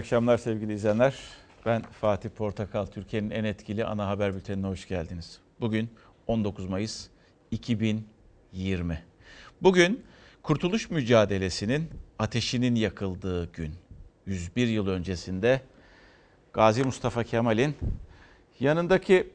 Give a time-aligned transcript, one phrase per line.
[0.00, 1.14] Akşamlar sevgili izleyenler.
[1.66, 5.40] Ben Fatih Portakal, Türkiye'nin en etkili ana haber bültenine hoş geldiniz.
[5.60, 5.90] Bugün
[6.26, 7.06] 19 Mayıs
[7.50, 9.02] 2020.
[9.62, 10.04] Bugün
[10.42, 13.74] Kurtuluş Mücadelesi'nin ateşinin yakıldığı gün.
[14.26, 15.60] 101 yıl öncesinde
[16.52, 17.74] Gazi Mustafa Kemal'in
[18.60, 19.30] yanındaki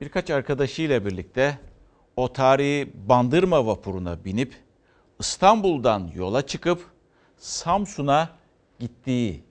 [0.00, 1.58] birkaç arkadaşıyla birlikte
[2.16, 4.54] o tarihi Bandırma vapuruna binip
[5.20, 6.90] İstanbul'dan yola çıkıp
[7.36, 8.30] Samsun'a
[8.78, 9.45] gittiği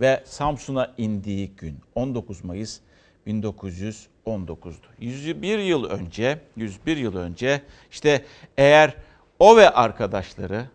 [0.00, 2.80] ve Samsun'a indiği gün 19 Mayıs
[3.26, 4.86] 1919'du.
[4.98, 8.24] 101 yıl önce, 101 yıl önce işte
[8.56, 8.94] eğer
[9.38, 10.66] o ve arkadaşları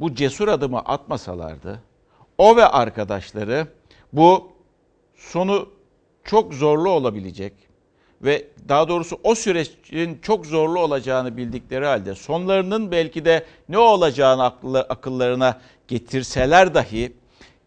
[0.00, 1.82] bu cesur adımı atmasalardı,
[2.38, 3.66] o ve arkadaşları
[4.12, 4.52] bu
[5.14, 5.68] sonu
[6.24, 7.52] çok zorlu olabilecek
[8.22, 14.44] ve daha doğrusu o sürecin çok zorlu olacağını bildikleri halde sonlarının belki de ne olacağını
[14.88, 17.12] akıllarına getirseler dahi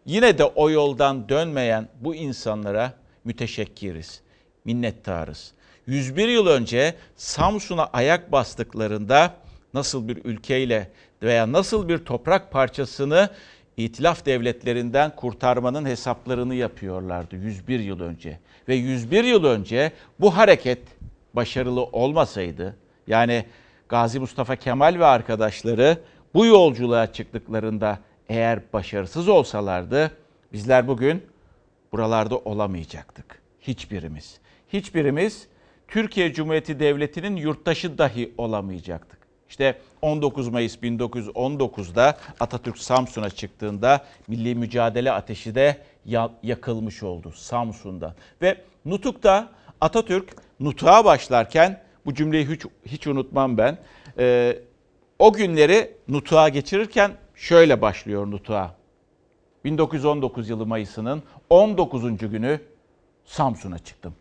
[0.06, 2.92] yine de o yoldan dönmeyen bu insanlara
[3.24, 4.20] müteşekkiriz,
[4.64, 5.52] minnettarız.
[5.86, 9.34] 101 yıl önce Samsun'a ayak bastıklarında
[9.74, 10.90] nasıl bir ülkeyle
[11.22, 13.30] veya nasıl bir toprak parçasını
[13.76, 18.38] İtilaf devletlerinden kurtarmanın hesaplarını yapıyorlardı 101 yıl önce.
[18.68, 20.78] Ve 101 yıl önce bu hareket
[21.34, 23.44] başarılı olmasaydı, yani
[23.88, 25.98] Gazi Mustafa Kemal ve arkadaşları
[26.34, 27.98] bu yolculuğa çıktıklarında
[28.30, 30.10] eğer başarısız olsalardı
[30.52, 31.22] bizler bugün
[31.92, 33.42] buralarda olamayacaktık.
[33.60, 34.38] Hiçbirimiz.
[34.72, 35.46] Hiçbirimiz
[35.88, 39.18] Türkiye Cumhuriyeti Devleti'nin yurttaşı dahi olamayacaktık.
[39.48, 45.76] İşte 19 Mayıs 1919'da Atatürk Samsun'a çıktığında milli mücadele ateşi de
[46.42, 48.14] yakılmış oldu Samsun'da.
[48.42, 49.48] Ve Nutuk'ta
[49.80, 53.78] Atatürk Nutuk'a başlarken bu cümleyi hiç, hiç unutmam ben.
[54.18, 54.58] Ee,
[55.18, 58.74] o günleri Nutuk'a geçirirken şöyle başlıyor Nutuk'a.
[59.64, 62.18] 1919 yılı Mayıs'ının 19.
[62.18, 62.60] günü
[63.24, 64.14] Samsun'a çıktım.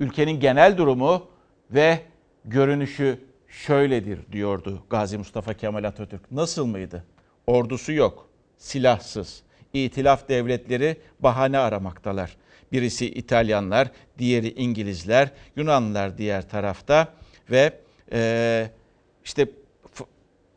[0.00, 1.26] Ülkenin genel durumu
[1.70, 2.00] ve
[2.44, 6.32] görünüşü şöyledir diyordu Gazi Mustafa Kemal Atatürk.
[6.32, 7.04] Nasıl mıydı?
[7.46, 9.42] Ordusu yok, silahsız.
[9.72, 12.36] İtilaf devletleri bahane aramaktalar.
[12.72, 17.08] Birisi İtalyanlar, diğeri İngilizler, Yunanlılar diğer tarafta
[17.50, 17.72] ve
[18.12, 18.70] e,
[19.24, 19.48] işte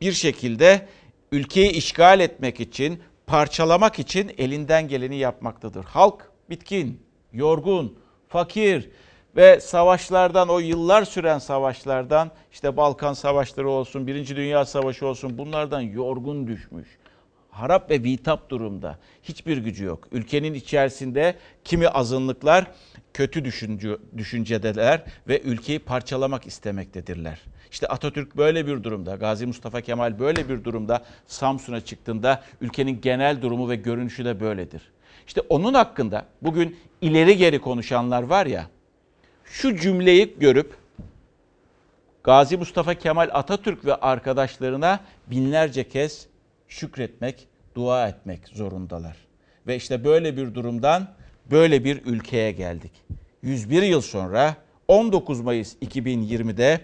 [0.00, 0.86] bir şekilde
[1.32, 5.84] ülkeyi işgal etmek için, parçalamak için elinden geleni yapmaktadır.
[5.84, 7.02] Halk bitkin,
[7.32, 8.90] yorgun, fakir,
[9.36, 15.80] ve savaşlardan o yıllar süren savaşlardan işte Balkan savaşları olsun, Birinci Dünya Savaşı olsun bunlardan
[15.80, 16.88] yorgun düşmüş.
[17.50, 18.98] Harap ve vitap durumda.
[19.22, 20.08] Hiçbir gücü yok.
[20.12, 21.34] Ülkenin içerisinde
[21.64, 22.66] kimi azınlıklar
[23.14, 27.40] kötü düşünce, düşüncedeler ve ülkeyi parçalamak istemektedirler.
[27.70, 33.42] İşte Atatürk böyle bir durumda, Gazi Mustafa Kemal böyle bir durumda Samsun'a çıktığında ülkenin genel
[33.42, 34.82] durumu ve görünüşü de böyledir.
[35.26, 38.66] İşte onun hakkında bugün ileri geri konuşanlar var ya,
[39.44, 40.76] şu cümleyi görüp
[42.24, 46.26] Gazi Mustafa Kemal Atatürk ve arkadaşlarına binlerce kez
[46.68, 49.16] şükretmek, dua etmek zorundalar.
[49.66, 51.08] Ve işte böyle bir durumdan
[51.50, 52.92] böyle bir ülkeye geldik.
[53.42, 54.56] 101 yıl sonra
[54.88, 56.80] 19 Mayıs 2020'de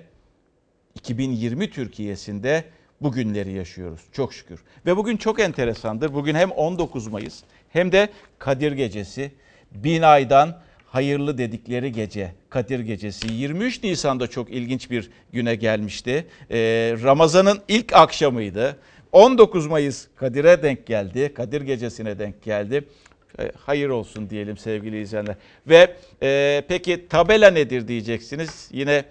[0.95, 2.65] 2020 Türkiye'sinde
[3.01, 4.61] bugünleri yaşıyoruz çok şükür.
[4.87, 6.15] Ve bugün çok enteresandır.
[6.15, 8.09] Bugün hem 19 Mayıs hem de
[8.39, 9.33] Kadir Gecesi.
[9.73, 13.33] Bin aydan hayırlı dedikleri gece, Kadir Gecesi.
[13.33, 16.27] 23 Nisan'da çok ilginç bir güne gelmişti.
[16.51, 16.57] Ee,
[17.03, 18.77] Ramazan'ın ilk akşamıydı.
[19.13, 22.85] 19 Mayıs Kadir'e denk geldi, Kadir Gecesi'ne denk geldi.
[23.39, 25.37] Ee, hayır olsun diyelim sevgili izleyenler.
[25.67, 28.69] Ve e, peki tabela nedir diyeceksiniz.
[28.73, 29.05] Yine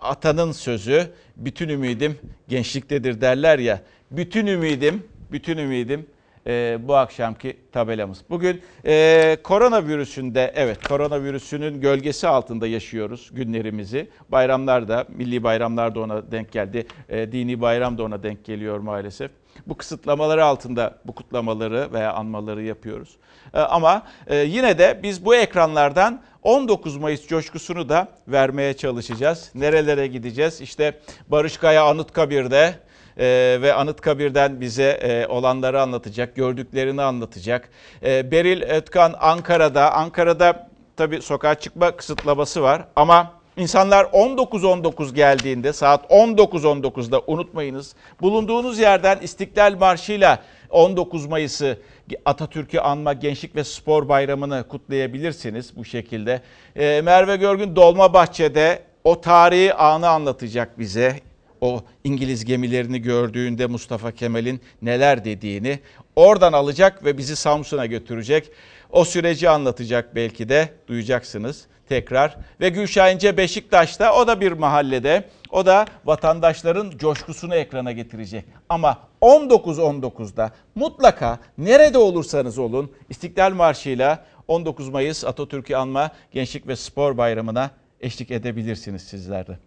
[0.00, 2.18] atanın sözü, bütün ümidim
[2.48, 3.80] gençliktedir derler ya.
[4.10, 5.02] Bütün ümidim,
[5.32, 6.06] bütün ümidim
[6.46, 8.18] e, bu akşamki tabelamız.
[8.30, 14.08] Bugün e, koronavirüsünde, evet koronavirüsünün gölgesi altında yaşıyoruz günlerimizi.
[14.28, 16.86] Bayramlar da, milli bayramlar da ona denk geldi.
[17.08, 19.30] E, dini bayram da ona denk geliyor maalesef.
[19.66, 23.16] Bu kısıtlamaları altında bu kutlamaları veya anmaları yapıyoruz.
[23.54, 29.50] E, ama e, yine de biz bu ekranlardan 19 Mayıs coşkusunu da vermeye çalışacağız.
[29.54, 30.60] Nerelere gideceğiz?
[30.60, 32.74] İşte Barış Kaya Anıtkabir'de
[33.18, 37.68] e, ve Anıtkabir'den bize e, olanları anlatacak, gördüklerini anlatacak.
[38.02, 46.10] E, Beril Ötkan Ankara'da, Ankara'da tabii sokağa çıkma kısıtlaması var ama İnsanlar 19.19 geldiğinde saat
[46.10, 51.78] 19.19'da unutmayınız bulunduğunuz yerden İstiklal Marşı'yla 19 Mayıs'ı
[52.24, 56.42] Atatürk'ü anma Gençlik ve Spor Bayramı'nı kutlayabilirsiniz bu şekilde.
[56.76, 61.20] Ee, Merve Görgün Dolmabahçe'de o tarihi anı anlatacak bize
[61.60, 65.78] o İngiliz gemilerini gördüğünde Mustafa Kemal'in neler dediğini
[66.16, 68.50] oradan alacak ve bizi Samsun'a götürecek.
[68.92, 72.36] o süreci anlatacak belki de duyacaksınız tekrar.
[72.60, 75.24] Ve Gülşah Beşiktaş'ta o da bir mahallede.
[75.50, 78.44] O da vatandaşların coşkusunu ekrana getirecek.
[78.68, 87.16] Ama 19-19'da mutlaka nerede olursanız olun İstiklal Marşı'yla 19 Mayıs Atatürk'ü anma Gençlik ve Spor
[87.16, 87.70] Bayramı'na
[88.00, 89.58] eşlik edebilirsiniz sizler de.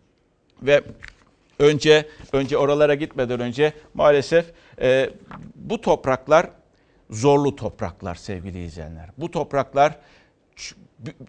[0.62, 0.82] Ve
[1.60, 4.46] önce önce oralara gitmeden önce maalesef
[4.82, 5.10] e,
[5.56, 6.50] bu topraklar
[7.10, 9.10] zorlu topraklar sevgili izleyenler.
[9.18, 9.96] Bu topraklar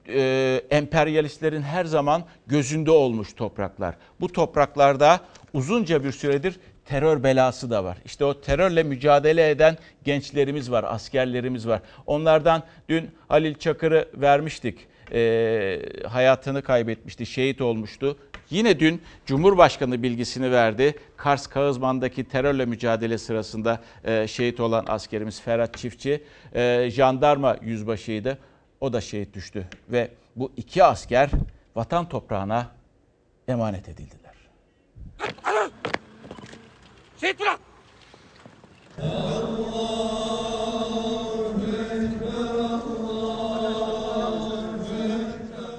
[0.08, 3.94] e, emperyalistlerin her zaman gözünde olmuş topraklar.
[4.20, 5.20] Bu topraklarda
[5.52, 7.98] uzunca bir süredir terör belası da var.
[8.04, 11.80] İşte o terörle mücadele eden gençlerimiz var, askerlerimiz var.
[12.06, 14.78] Onlardan dün Halil Çakır'ı vermiştik.
[15.12, 18.16] E, hayatını kaybetmişti, şehit olmuştu.
[18.50, 20.94] Yine dün Cumhurbaşkanı bilgisini verdi.
[21.16, 26.24] Kars Kağızman'daki terörle mücadele sırasında e, şehit olan askerimiz Ferhat Çiftçi,
[26.54, 28.38] e, jandarma yüzbaşıydı.
[28.84, 31.30] O da şehit düştü ve bu iki asker
[31.76, 32.70] vatan toprağına
[33.48, 34.34] emanet edildiler.
[37.20, 37.60] Şehit bırak!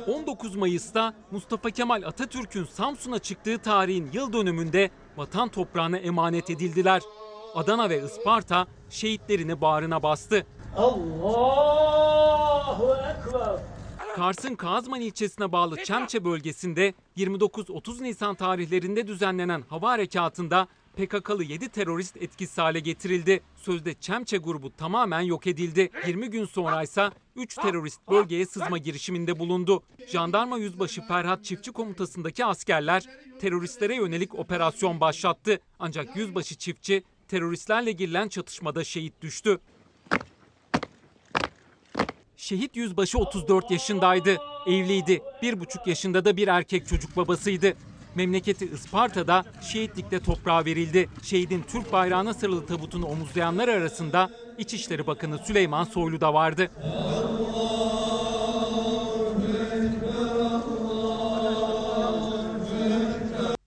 [0.08, 7.01] 19 Mayıs'ta Mustafa Kemal Atatürk'ün Samsun'a çıktığı tarihin yıl dönümünde vatan toprağına emanet edildiler.
[7.56, 10.46] Adana ve Isparta şehitlerini bağrına bastı.
[10.77, 12.04] Allahu
[12.95, 13.60] Ekber.
[14.16, 22.18] Kars'ın Kazman ilçesine bağlı Çemçe bölgesinde 29-30 Nisan tarihlerinde düzenlenen hava harekatında PKK'lı 7 terörist
[22.18, 23.42] etkisiz hale getirildi.
[23.56, 25.89] Sözde Çemçe grubu tamamen yok edildi.
[26.07, 29.83] 20 gün sonra ise 3 terörist bölgeye sızma girişiminde bulundu.
[30.07, 33.04] Jandarma Yüzbaşı Ferhat Çiftçi komutasındaki askerler
[33.39, 35.60] teröristlere yönelik operasyon başlattı.
[35.80, 39.60] Ancak Yüzbaşı Çiftçi teröristlerle girilen çatışmada şehit düştü.
[42.38, 44.38] Şehit yüzbaşı 34 yaşındaydı.
[44.68, 45.22] Evliydi.
[45.42, 47.74] Bir buçuk yaşında da bir erkek çocuk babasıydı.
[48.16, 51.10] Memleketi Isparta'da şehitlikte toprağa verildi.
[51.24, 56.72] Şehidin Türk bayrağına sarılı tabutunu omuzlayanlar arasında İçişleri Bakanı Süleyman Soylu da vardı.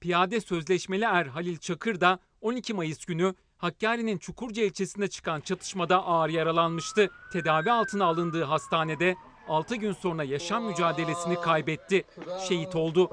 [0.00, 6.28] Piyade sözleşmeli er Halil Çakır da 12 Mayıs günü Hakkari'nin Çukurca ilçesinde çıkan çatışmada ağır
[6.28, 7.10] yaralanmıştı.
[7.32, 9.14] Tedavi altına alındığı hastanede
[9.48, 12.04] 6 gün sonra yaşam mücadelesini kaybetti.
[12.48, 13.10] Şehit oldu.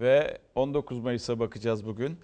[0.00, 2.18] Ve 19 Mayıs'a bakacağız bugün.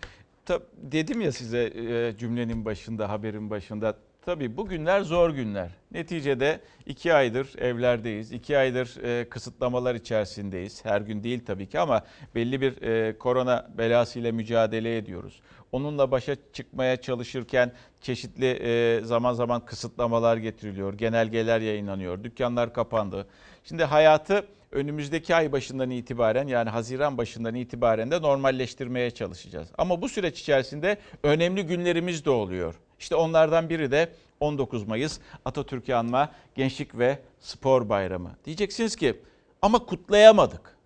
[0.44, 5.70] Tab dedim ya size e, cümlenin başında, haberin başında Tabii bu günler zor günler.
[5.92, 8.32] Neticede iki aydır evlerdeyiz.
[8.32, 10.84] iki aydır e, kısıtlamalar içerisindeyiz.
[10.84, 12.02] Her gün değil tabii ki ama
[12.34, 15.40] belli bir e, korona belasıyla mücadele ediyoruz.
[15.72, 20.94] Onunla başa çıkmaya çalışırken çeşitli e, zaman zaman kısıtlamalar getiriliyor.
[20.94, 22.24] Genelgeler yayınlanıyor.
[22.24, 23.26] Dükkanlar kapandı.
[23.64, 29.68] Şimdi hayatı önümüzdeki ay başından itibaren yani Haziran başından itibaren de normalleştirmeye çalışacağız.
[29.78, 32.74] Ama bu süreç içerisinde önemli günlerimiz de oluyor.
[33.02, 38.36] İşte onlardan biri de 19 Mayıs Atatürk'ü anma Gençlik ve Spor Bayramı.
[38.44, 39.20] Diyeceksiniz ki
[39.62, 40.76] ama kutlayamadık.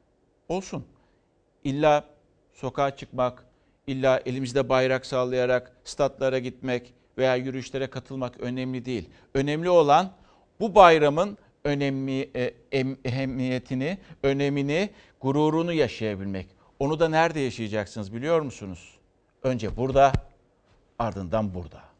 [0.49, 0.85] Olsun.
[1.65, 2.05] İlla
[2.53, 3.45] sokağa çıkmak,
[3.87, 9.11] illa elimizde bayrak sallayarak statlara gitmek veya yürüyüşlere katılmak önemli değil.
[9.35, 10.13] Önemli olan
[10.61, 12.55] bu bayramın önemli e,
[13.05, 16.47] ehemmiyetini, önemini, gururunu yaşayabilmek.
[16.79, 18.99] Onu da nerede yaşayacaksınız biliyor musunuz?
[19.43, 20.13] Önce burada,
[20.99, 21.96] ardından burada.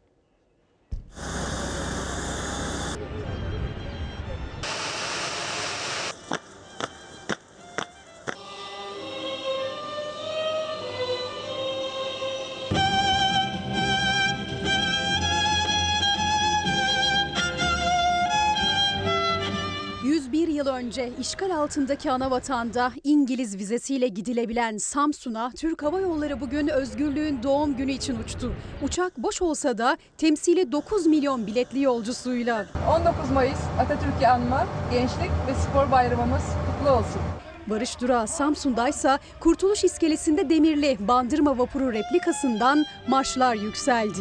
[21.07, 27.75] Önce işgal altındaki ana vatanda İngiliz vizesiyle gidilebilen Samsun'a Türk Hava Yolları bugün özgürlüğün doğum
[27.77, 28.53] günü için uçtu.
[28.83, 32.65] Uçak boş olsa da temsili 9 milyon biletli yolcusuyla.
[32.89, 37.21] 19 Mayıs Atatürk'ü anma, gençlik ve spor bayramımız kutlu olsun.
[37.67, 44.19] Barış Durağı Samsun'daysa Kurtuluş İskelesi'nde demirli Bandırma vapuru replikasından marşlar yükseldi.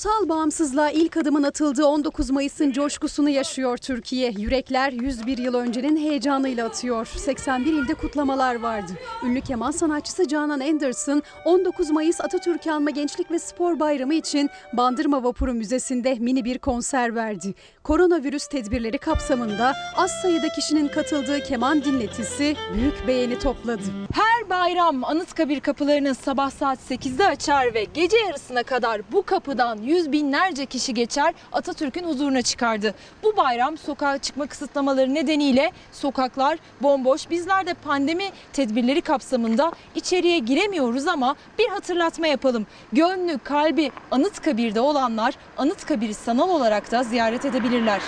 [0.00, 4.30] Ulusal bağımsızlığa ilk adımın atıldığı 19 Mayıs'ın coşkusunu yaşıyor Türkiye.
[4.30, 7.06] Yürekler 101 yıl öncenin heyecanıyla atıyor.
[7.06, 8.92] 81 ilde kutlamalar vardı.
[9.24, 15.24] Ünlü keman sanatçısı Canan Anderson 19 Mayıs Atatürk'ü anma Gençlik ve Spor Bayramı için Bandırma
[15.24, 17.54] Vapuru Müzesi'nde mini bir konser verdi.
[17.90, 23.82] Koronavirüs tedbirleri kapsamında az sayıda kişinin katıldığı keman dinletisi büyük beğeni topladı.
[24.14, 30.12] Her bayram Anıtkabir kapılarını sabah saat 8'de açar ve gece yarısına kadar bu kapıdan yüz
[30.12, 32.94] binlerce kişi geçer Atatürk'ün huzuruna çıkardı.
[33.22, 37.30] Bu bayram sokağa çıkma kısıtlamaları nedeniyle sokaklar bomboş.
[37.30, 42.66] Bizler de pandemi tedbirleri kapsamında içeriye giremiyoruz ama bir hatırlatma yapalım.
[42.92, 47.44] Gönlü, kalbi Anıtkabir'de olanlar Anıtkabir'i sanal olarak da ziyaret
[47.80, 48.02] edebilirler.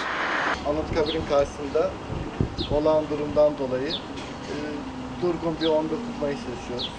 [0.69, 1.91] Anıtkabir'in karşısında
[2.71, 4.55] olan durumdan dolayı e,
[5.23, 6.93] durgun bir 19 Mayıs yaşıyoruz.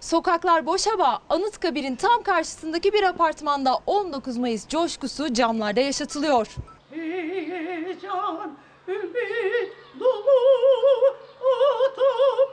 [0.00, 6.46] Sokaklar boş ama Anıtkabir'in tam karşısındaki bir apartmanda 19 Mayıs coşkusu camlarda yaşatılıyor.
[6.90, 8.56] heyecan,
[8.88, 10.24] ümit dolu
[11.88, 12.51] atamız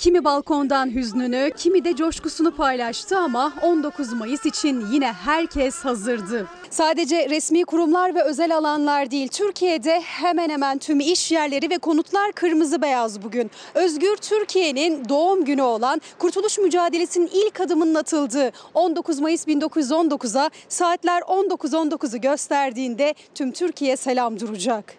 [0.00, 6.46] Kimi balkondan hüznünü, kimi de coşkusunu paylaştı ama 19 Mayıs için yine herkes hazırdı.
[6.70, 12.32] Sadece resmi kurumlar ve özel alanlar değil, Türkiye'de hemen hemen tüm iş yerleri ve konutlar
[12.32, 13.50] kırmızı beyaz bugün.
[13.74, 22.20] Özgür Türkiye'nin doğum günü olan Kurtuluş Mücadelesi'nin ilk adımının atıldığı 19 Mayıs 1919'a saatler 19.19'u
[22.20, 24.94] gösterdiğinde tüm Türkiye selam duracak.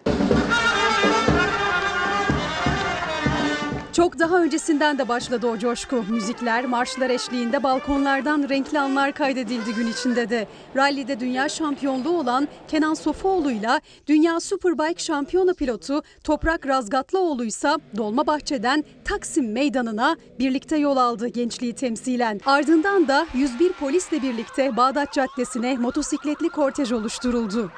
[3.92, 6.04] Çok daha öncesinden de başladı o coşku.
[6.08, 10.48] Müzikler, marşlar eşliğinde balkonlardan renkli anlar kaydedildi gün içinde de.
[10.76, 19.52] Rally'de dünya şampiyonluğu olan Kenan Sofuoğlu'yla dünya Superbike şampiyonu pilotu Toprak Razgatlıoğlu ise Dolmabahçe'den Taksim
[19.52, 22.40] Meydanı'na birlikte yol aldı gençliği temsilen.
[22.46, 27.70] Ardından da 101 polisle birlikte Bağdat Caddesi'ne motosikletli kortej oluşturuldu.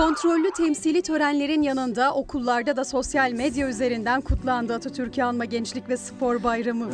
[0.00, 6.42] Kontrollü temsili törenlerin yanında okullarda da sosyal medya üzerinden kutlandı Atatürk'ü anma Gençlik ve Spor
[6.42, 6.90] Bayramı.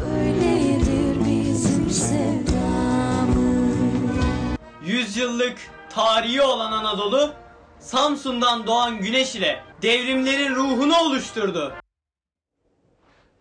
[4.84, 5.58] Yüzyıllık
[5.90, 7.32] tarihi olan Anadolu,
[7.78, 11.72] Samsun'dan doğan güneş ile devrimlerin ruhunu oluşturdu.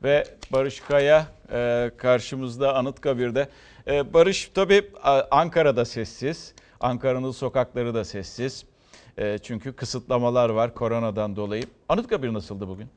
[0.03, 3.49] Ve Barış Kaya e, karşımızda Anıtkabir'de.
[3.87, 4.91] E, Barış tabii
[5.31, 6.53] Ankara'da sessiz.
[6.79, 8.65] Ankara'nın sokakları da sessiz.
[9.17, 11.63] E, çünkü kısıtlamalar var koronadan dolayı.
[11.89, 12.87] Anıtkabir nasıldı bugün?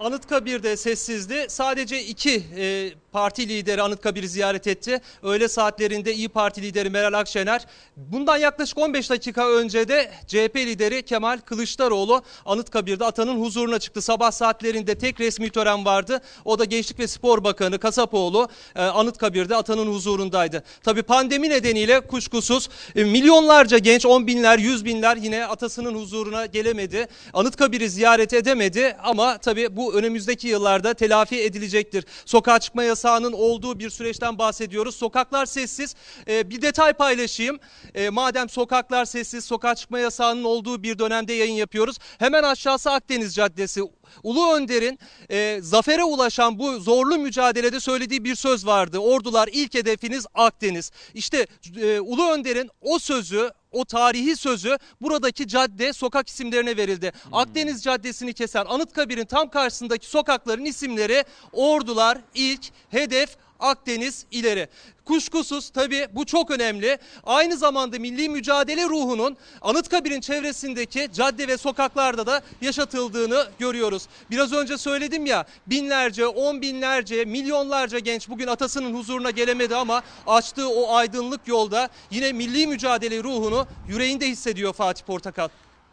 [0.00, 1.46] Anıtkabir'de sessizdi.
[1.48, 5.00] Sadece iki e, parti lideri Anıtkabir'i ziyaret etti.
[5.22, 7.66] Öğle saatlerinde İyi Parti lideri Meral Akşener.
[7.96, 14.02] Bundan yaklaşık 15 dakika önce de CHP lideri Kemal Kılıçdaroğlu Anıtkabir'de atanın huzuruna çıktı.
[14.02, 16.20] Sabah saatlerinde tek resmi tören vardı.
[16.44, 20.62] O da Gençlik ve Spor Bakanı Kasapoğlu e, Anıtkabir'de atanın huzurundaydı.
[20.82, 27.06] Tabii pandemi nedeniyle kuşkusuz e, milyonlarca genç, on binler, yüz binler yine atasının huzuruna gelemedi.
[27.32, 32.04] Anıtkabir'i ziyaret edemedi ama tabii bu önümüzdeki yıllarda telafi edilecektir.
[32.26, 34.96] Sokağa çıkma yasağının olduğu bir süreçten bahsediyoruz.
[34.96, 35.94] Sokaklar sessiz.
[36.28, 37.58] Ee, bir detay paylaşayım.
[37.94, 41.96] Ee, madem sokaklar sessiz, sokağa çıkma yasağının olduğu bir dönemde yayın yapıyoruz.
[42.18, 43.82] Hemen aşağısı Akdeniz Caddesi.
[44.22, 44.98] Ulu Önder'in
[45.30, 48.98] e, zafere ulaşan bu zorlu mücadelede söylediği bir söz vardı.
[48.98, 50.90] Ordular ilk hedefiniz Akdeniz.
[51.14, 51.46] İşte
[51.80, 57.12] e, Ulu Önder'in o sözü o tarihi sözü buradaki cadde sokak isimlerine verildi.
[57.32, 64.68] Akdeniz Caddesi'ni kesen Anıtkabir'in tam karşısındaki sokakların isimleri Ordular ilk hedef Akdeniz ileri.
[65.04, 66.98] Kuşkusuz tabii bu çok önemli.
[67.24, 74.06] Aynı zamanda milli mücadele ruhunun Anıtkabir'in çevresindeki cadde ve sokaklarda da yaşatıldığını görüyoruz.
[74.30, 80.68] Biraz önce söyledim ya binlerce, on binlerce, milyonlarca genç bugün atasının huzuruna gelemedi ama açtığı
[80.68, 85.48] o aydınlık yolda yine milli mücadele ruhunu yüreğinde hissediyor Fatih Portakal.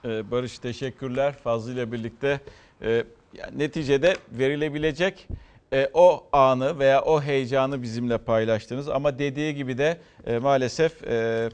[0.05, 1.35] Ee, Barış teşekkürler.
[1.43, 2.41] Fazlı ile birlikte
[2.81, 5.27] e, yani neticede verilebilecek
[5.73, 8.89] e, o anı veya o heyecanı bizimle paylaştınız.
[8.89, 11.49] Ama dediği gibi de e, maalesef e,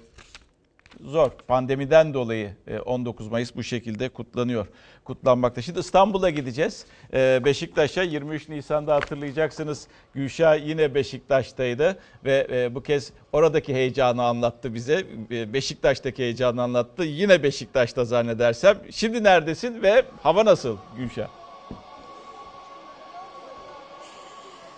[1.02, 1.32] zor.
[1.48, 4.68] Pandemiden dolayı e, 19 Mayıs bu şekilde kutlanıyor.
[5.04, 5.62] Kutlanmakta.
[5.62, 6.86] Şimdi İstanbul'a gideceğiz.
[7.14, 9.88] E, Beşiktaş'a 23 Nisan'da hatırlayacaksınız.
[10.14, 15.04] Gülşah yine Beşiktaş'taydı ve e, bu kez oradaki heyecanı anlattı bize.
[15.32, 17.04] E, Beşiktaş'taki heyecanı anlattı.
[17.04, 18.78] Yine Beşiktaş'ta zannedersem.
[18.92, 21.45] Şimdi neredesin ve hava nasıl Gülşah?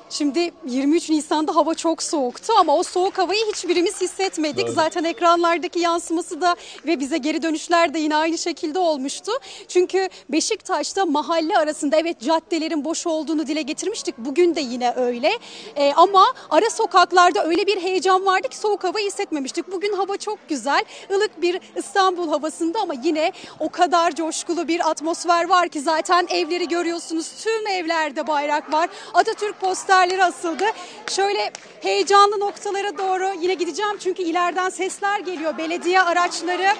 [0.09, 4.67] Şimdi 23 Nisan'da hava çok soğuktu ama o soğuk havayı hiçbirimiz hissetmedik.
[4.67, 4.73] Doğru.
[4.73, 9.31] Zaten ekranlardaki yansıması da ve bize geri dönüşler de yine aynı şekilde olmuştu.
[9.67, 14.17] Çünkü Beşiktaş'ta mahalle arasında evet caddelerin boş olduğunu dile getirmiştik.
[14.17, 15.31] Bugün de yine öyle.
[15.75, 19.71] Ee, ama ara sokaklarda öyle bir heyecan vardı ki soğuk havayı hissetmemiştik.
[19.71, 20.85] Bugün hava çok güzel.
[21.11, 26.67] ılık bir İstanbul havasında ama yine o kadar coşkulu bir atmosfer var ki zaten evleri
[26.67, 27.31] görüyorsunuz.
[27.43, 28.89] Tüm evlerde bayrak var.
[29.13, 29.61] Atatürk
[29.97, 30.63] posterleri asıldı.
[31.09, 31.51] Şöyle
[31.81, 35.57] heyecanlı noktalara doğru yine gideceğim çünkü ileriden sesler geliyor.
[35.57, 36.73] Belediye araçları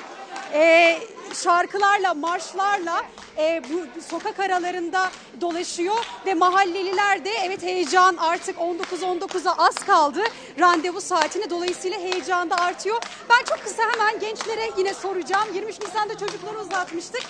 [0.54, 0.98] e,
[1.36, 3.02] şarkılarla, marşlarla
[3.38, 5.10] e, bu sokak aralarında
[5.42, 10.24] dolaşıyor ve mahalleliler de evet heyecan artık 19-19'a az kaldı
[10.60, 13.02] randevu saatini dolayısıyla heyecan da artıyor.
[13.30, 15.48] Ben çok kısa hemen gençlere yine soracağım.
[15.54, 17.22] 23 Nisan'da çocukları uzatmıştık.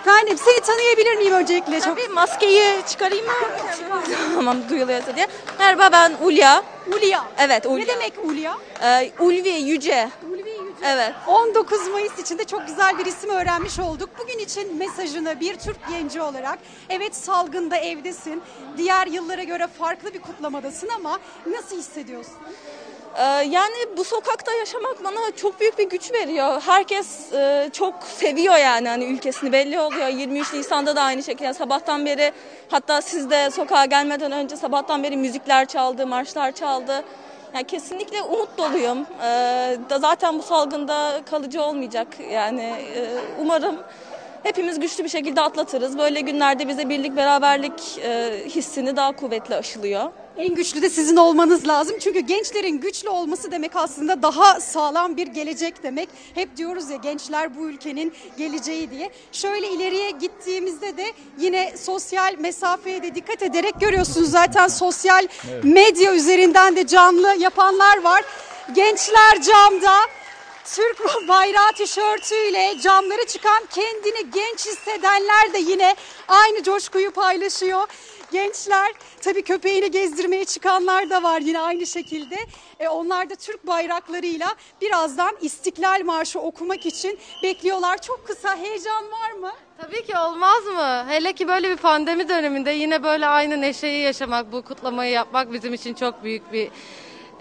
[0.00, 1.80] Efendim seni tanıyabilir miyim öncelikle?
[1.80, 3.32] Çok Tabii maskeyi çıkarayım mı?
[4.34, 5.26] tamam duyuluyorsa diye.
[5.58, 6.62] Merhaba ben Ulya.
[6.96, 7.24] Ulya.
[7.38, 7.76] Evet Ulya.
[7.76, 8.58] Ne demek Ulya?
[8.82, 10.08] Ee, Ulvi Yüce.
[10.32, 10.51] Ulvi Yüce.
[10.84, 11.12] Evet.
[11.26, 14.10] 19 Mayıs için de çok güzel bir isim öğrenmiş olduk.
[14.18, 16.58] Bugün için mesajını bir Türk genci olarak
[16.88, 18.42] evet salgında evdesin.
[18.76, 22.34] Diğer yıllara göre farklı bir kutlamadasın ama nasıl hissediyorsun?
[23.16, 26.62] Ee, yani bu sokakta yaşamak bana çok büyük bir güç veriyor.
[26.66, 30.08] Herkes e, çok seviyor yani hani ülkesini belli oluyor.
[30.08, 32.32] 23 Nisan'da da aynı şekilde sabahtan beri
[32.70, 37.04] hatta siz de sokağa gelmeden önce sabahtan beri müzikler çaldı, marşlar çaldı.
[37.54, 39.06] Yani kesinlikle umut doluyum.
[39.24, 42.08] Ee, zaten bu salgında kalıcı olmayacak.
[42.32, 43.06] Yani e,
[43.40, 43.76] umarım
[44.42, 45.98] hepimiz güçlü bir şekilde atlatırız.
[45.98, 50.10] Böyle günlerde bize birlik beraberlik e, hissini daha kuvvetli aşılıyor.
[50.36, 51.96] En güçlü de sizin olmanız lazım.
[52.00, 56.08] Çünkü gençlerin güçlü olması demek aslında daha sağlam bir gelecek demek.
[56.34, 59.10] Hep diyoruz ya gençler bu ülkenin geleceği diye.
[59.32, 64.30] Şöyle ileriye gittiğimizde de yine sosyal mesafeye de dikkat ederek görüyorsunuz.
[64.30, 65.26] Zaten sosyal
[65.62, 68.24] medya üzerinden de canlı yapanlar var.
[68.74, 69.94] Gençler camda
[70.64, 75.94] Türk bayrağı tişörtüyle camları çıkan kendini genç hissedenler de yine
[76.28, 77.88] aynı coşkuyu paylaşıyor.
[78.32, 82.36] Gençler tabii köpeğini gezdirmeye çıkanlar da var yine aynı şekilde.
[82.80, 88.02] E, onlar da Türk bayraklarıyla birazdan İstiklal Marşı okumak için bekliyorlar.
[88.02, 89.52] Çok kısa heyecan var mı?
[89.78, 91.04] Tabii ki olmaz mı?
[91.08, 95.74] Hele ki böyle bir pandemi döneminde yine böyle aynı neşeyi yaşamak, bu kutlamayı yapmak bizim
[95.74, 96.70] için çok büyük bir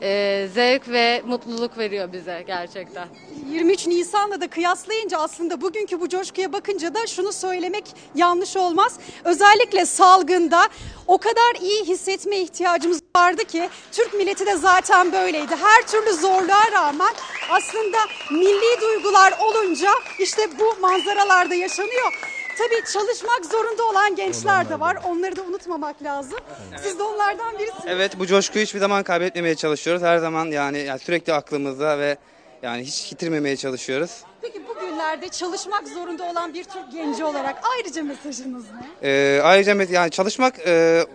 [0.02, 3.08] e, zevk ve mutluluk veriyor bize gerçekten.
[3.50, 7.84] 23 Nisan'la da kıyaslayınca aslında bugünkü bu coşkuya bakınca da şunu söylemek
[8.16, 9.00] yanlış olmaz.
[9.24, 10.68] Özellikle salgında
[11.08, 15.56] o kadar iyi hissetme ihtiyacımız vardı ki Türk milleti de zaten böyleydi.
[15.56, 17.14] Her türlü zorluğa rağmen
[17.50, 17.98] aslında
[18.32, 22.41] milli duygular olunca işte bu manzaralarda yaşanıyor.
[22.58, 24.98] Tabii çalışmak zorunda olan gençler de var.
[25.06, 26.40] Onları da unutmamak lazım.
[26.84, 27.84] Siz de onlardan birisiniz.
[27.88, 30.04] Evet bu coşkuyu hiçbir zaman kaybetmemeye çalışıyoruz.
[30.04, 32.18] Her zaman yani, yani sürekli aklımızda ve
[32.62, 34.12] yani hiç yitirmemeye çalışıyoruz.
[34.42, 39.10] Peki bugünlerde çalışmak zorunda olan bir Türk genci olarak ayrıca mesajınız ne?
[39.10, 41.06] Ee, ayrıca mes- yani çalışmak e,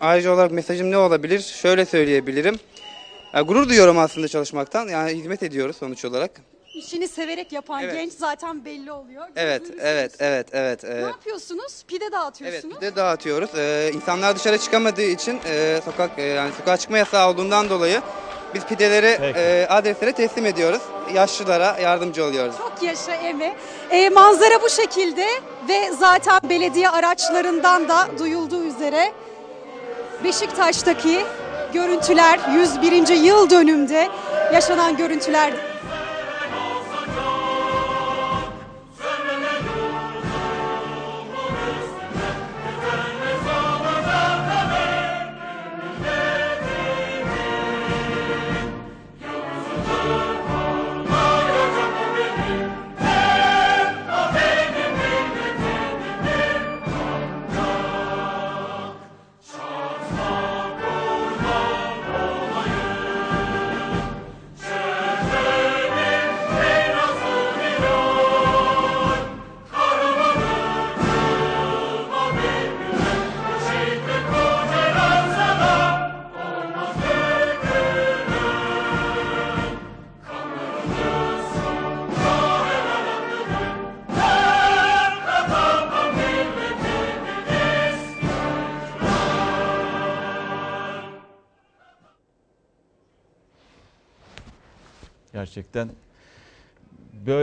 [0.00, 1.40] ayrıca olarak mesajım ne olabilir?
[1.40, 2.58] Şöyle söyleyebilirim.
[3.34, 4.88] Ya, gurur duyuyorum aslında çalışmaktan.
[4.88, 6.30] Yani hizmet ediyoruz sonuç olarak.
[6.74, 7.94] İşini severek yapan Evet.
[7.94, 9.26] genç zaten belli oluyor.
[9.36, 10.82] Evet, evet, evet, evet.
[10.84, 11.82] Ne Ee, yapıyorsunuz?
[11.88, 12.64] Pide dağıtıyorsunuz.
[12.64, 13.50] Evet, bir de dağıtıyoruz.
[13.58, 18.00] Ee, insanlar dışarı çıkamadığı için e, sokak e, yani sokağa çıkma yasağı olduğundan dolayı
[18.54, 19.38] biz pideleri Peki.
[19.38, 20.82] e, adreslere teslim ediyoruz.
[21.14, 22.54] Yaşlılara yardımcı oluyoruz.
[22.58, 23.54] Çok yaşa Emi.
[23.90, 25.26] Ee, manzara bu şekilde
[25.68, 29.12] ve zaten belediye araçlarından da duyulduğu üzere
[30.24, 31.24] Beşiktaş'taki
[31.72, 33.08] görüntüler 101.
[33.08, 34.08] yıl dönümde
[34.52, 35.52] yaşanan görüntüler.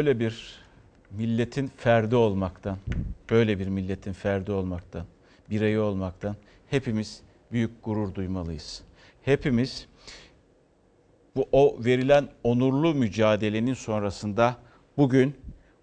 [0.02, 0.60] Böyle bir
[1.12, 2.78] milletin ferdi olmaktan,
[3.30, 5.06] böyle bir milletin ferdi olmaktan,
[5.50, 6.36] bireyi olmaktan
[6.70, 8.84] hepimiz büyük gurur duymalıyız.
[9.22, 9.88] Hepimiz
[11.36, 14.56] bu o verilen onurlu mücadelenin sonrasında
[14.98, 15.36] bugün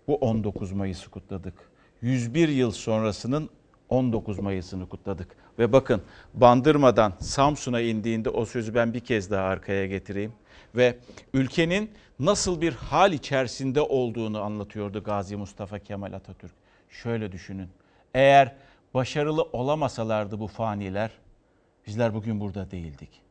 [0.09, 1.55] bu 19 Mayıs'ı kutladık.
[2.03, 3.51] 101 yıl sonrasının
[3.89, 5.29] 19 Mayıs'ını kutladık.
[5.59, 6.03] Ve bakın
[6.35, 10.33] Bandırma'dan Samsun'a indiğinde o sözü ben bir kez daha arkaya getireyim.
[10.75, 10.99] Ve
[11.35, 16.53] ülkenin nasıl bir hal içerisinde olduğunu anlatıyordu Gazi Mustafa Kemal Atatürk.
[16.89, 17.69] Şöyle düşünün.
[18.15, 18.55] Eğer
[18.95, 21.11] başarılı olamasalardı bu faniler
[21.87, 23.23] bizler bugün burada değildik.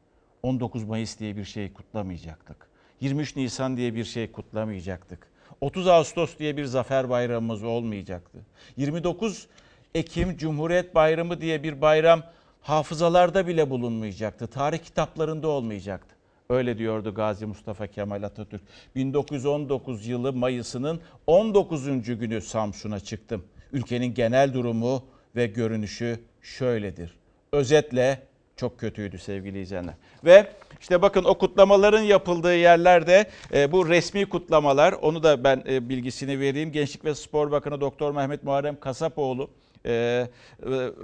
[0.44, 2.68] 19 Mayıs diye bir şey kutlamayacaktık.
[3.02, 5.28] 23 Nisan diye bir şey kutlamayacaktık.
[5.62, 8.46] 30 Ağustos diye bir zafer bayramımız olmayacaktı.
[8.78, 9.48] 29
[9.96, 12.24] Ekim Cumhuriyet Bayramı diye bir bayram
[12.62, 14.48] hafızalarda bile bulunmayacaktı.
[14.48, 16.17] Tarih kitaplarında olmayacaktı.
[16.50, 18.62] Öyle diyordu Gazi Mustafa Kemal Atatürk.
[18.96, 22.04] 1919 yılı Mayıs'ının 19.
[22.04, 23.44] günü Samsun'a çıktım.
[23.74, 25.04] Ülkenin genel durumu
[25.36, 27.18] ve görünüşü şöyledir.
[27.52, 28.20] Özetle
[28.56, 29.94] çok kötüydü sevgili izleyenler.
[30.26, 30.48] Ve
[30.82, 36.40] işte bakın o kutlamaların yapıldığı yerlerde e, bu resmi kutlamalar onu da ben e, bilgisini
[36.40, 36.72] vereyim.
[36.72, 39.50] Gençlik ve Spor Bakanı Doktor Mehmet Muharrem Kasapoğlu
[39.88, 40.28] ee,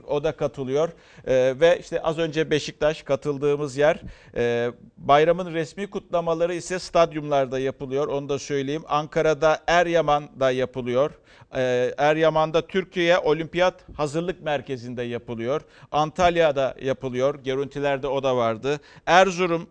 [0.08, 0.90] o da katılıyor.
[1.28, 4.02] Ee, ve işte az önce Beşiktaş katıldığımız yer
[4.36, 8.08] ee, bayramın resmi kutlamaları ise stadyumlarda yapılıyor.
[8.08, 8.84] Onu da söyleyeyim.
[8.88, 11.12] Ankara'da Eryaman'da yapılıyor.
[11.56, 15.62] Ee, Eryaman'da Türkiye Olimpiyat Hazırlık Merkezi'nde yapılıyor.
[15.92, 17.40] Antalya'da yapılıyor.
[17.44, 18.80] Görüntülerde o da vardı.
[19.06, 19.68] Erzurum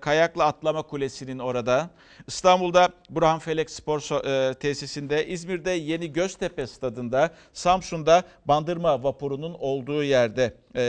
[0.00, 1.90] Kayaklı Atlama Kulesi'nin orada
[2.26, 10.54] İstanbul'da Burhan Felek Spor e, Tesisinde, İzmir'de Yeni Göztepe Stadında, Samsun'da Bandırma Vapuru'nun olduğu yerde
[10.76, 10.80] e,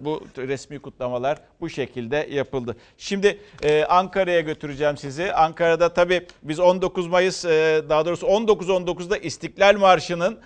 [0.00, 2.76] bu resmi kutlamalar bu şekilde yapıldı.
[2.98, 5.32] Şimdi e, Ankara'ya götüreceğim sizi.
[5.32, 7.44] Ankara'da tabii biz 19 Mayıs
[7.88, 10.38] daha doğrusu 19-19'da İstiklal Marşı'nın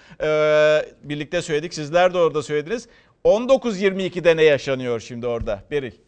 [1.03, 1.75] birlikte söyledik.
[1.75, 2.89] Sizler de orada söylediniz.
[3.25, 5.63] 19-22'de ne yaşanıyor şimdi orada?
[5.71, 6.06] Beril.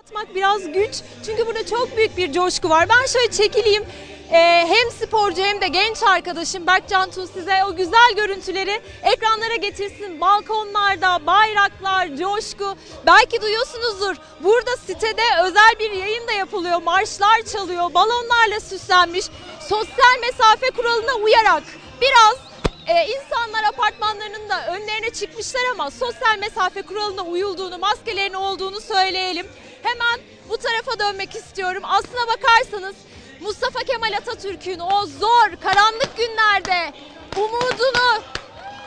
[0.00, 0.94] Atmak biraz güç
[1.26, 2.88] çünkü burada çok büyük bir coşku var.
[2.88, 3.84] Ben şöyle çekileyim.
[4.32, 10.20] Ee, hem sporcu hem de genç arkadaşım Berkcan Tuğ size o güzel görüntüleri ekranlara getirsin.
[10.20, 12.76] Balkonlarda bayraklar, coşku.
[13.06, 14.16] Belki duyuyorsunuzdur.
[14.40, 16.82] Burada sitede özel bir yayın da yapılıyor.
[16.82, 19.26] Marşlar çalıyor, balonlarla süslenmiş.
[19.60, 21.62] Sosyal mesafe kuralına uyarak
[22.00, 22.49] biraz
[22.86, 29.46] ee, insanlar apartmanlarının da önlerine çıkmışlar ama sosyal mesafe kuralına uyulduğunu, maskelerin olduğunu söyleyelim.
[29.82, 31.82] Hemen bu tarafa dönmek istiyorum.
[31.86, 32.96] Aslına bakarsanız
[33.40, 36.92] Mustafa Kemal Atatürk'ün o zor, karanlık günlerde
[37.36, 38.22] umudunu,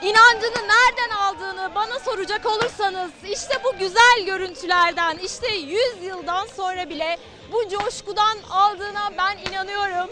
[0.01, 7.17] inancını nereden aldığını bana soracak olursanız işte bu güzel görüntülerden, işte 100 yıldan sonra bile
[7.51, 10.09] bu coşkudan aldığına ben inanıyorum.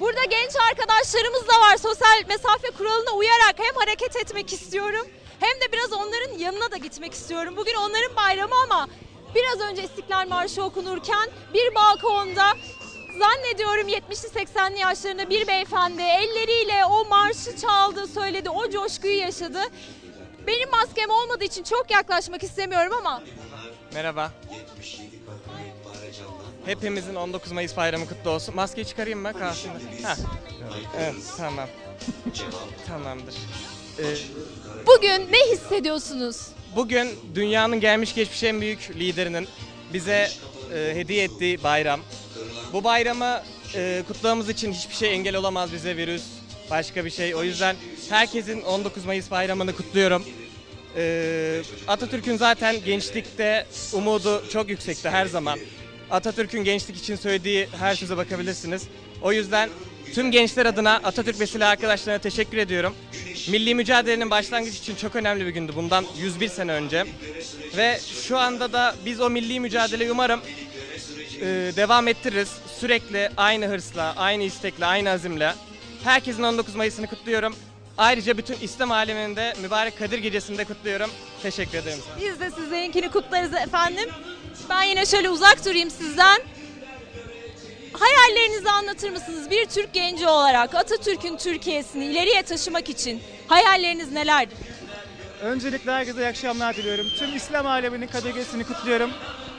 [0.00, 1.76] Burada genç arkadaşlarımız da var.
[1.76, 5.06] Sosyal mesafe kuralına uyarak hem hareket etmek istiyorum
[5.40, 7.54] hem de biraz onların yanına da gitmek istiyorum.
[7.56, 8.88] Bugün onların bayramı ama
[9.34, 12.52] biraz önce İstiklal Marşı okunurken bir balkonda
[13.18, 19.60] zannediyorum 70'li 80'li yaşlarında bir beyefendi elleriyle o marşı çaldı, söyledi, o coşkuyu yaşadı.
[20.46, 23.22] Benim maskem olmadığı için çok yaklaşmak istemiyorum ama
[23.94, 24.32] Merhaba.
[26.66, 28.54] Hepimizin 19 Mayıs bayramı kutlu olsun.
[28.54, 29.78] Maskeyi çıkarayım mı karşımda?
[30.02, 30.16] Ha.
[30.98, 31.68] Evet, tamam.
[32.86, 33.34] Tamamdır.
[33.98, 34.02] Ee,
[34.86, 36.36] bugün ne hissediyorsunuz?
[36.76, 39.48] bugün dünyanın gelmiş geçmiş en büyük liderinin
[39.92, 40.28] bize
[40.74, 42.00] e, hediye ettiği bayram.
[42.72, 43.42] Bu bayramı
[43.74, 46.22] e, kutlamamız için hiçbir şey engel olamaz bize virüs,
[46.70, 47.34] başka bir şey.
[47.34, 47.76] O yüzden
[48.10, 50.24] herkesin 19 Mayıs bayramını kutluyorum.
[50.96, 55.58] Ee, Atatürk'ün zaten gençlikte umudu çok yüksekti her zaman.
[56.10, 58.82] Atatürk'ün gençlik için söylediği her söze bakabilirsiniz.
[59.22, 59.70] O yüzden
[60.14, 62.94] tüm gençler adına Atatürk ve silah arkadaşlarına teşekkür ediyorum.
[63.48, 67.04] Milli mücadelenin başlangıç için çok önemli bir gündü bundan 101 sene önce.
[67.76, 70.40] Ve şu anda da biz o milli mücadeleyi umarım
[71.40, 72.52] e, devam ettiririz.
[72.80, 75.54] Sürekli aynı hırsla, aynı istekle, aynı azimle.
[76.04, 77.56] Herkesin 19 Mayıs'ını kutluyorum.
[77.98, 81.10] Ayrıca bütün İslam aleminde mübarek Kadir Gecesi'nde kutluyorum.
[81.42, 81.98] Teşekkür ederim.
[82.20, 84.08] Biz de sizinkini kutlarız efendim.
[84.68, 86.40] Ben yine şöyle uzak durayım sizden.
[87.92, 89.50] Hayallerinizi anlatır mısınız?
[89.50, 94.58] Bir Türk genci olarak Atatürk'ün Türkiye'sini ileriye taşımak için hayalleriniz nelerdir?
[95.42, 97.06] Öncelikle herkese iyi akşamlar diliyorum.
[97.18, 99.10] Tüm İslam aleminin Kadir Gecesi'ni kutluyorum.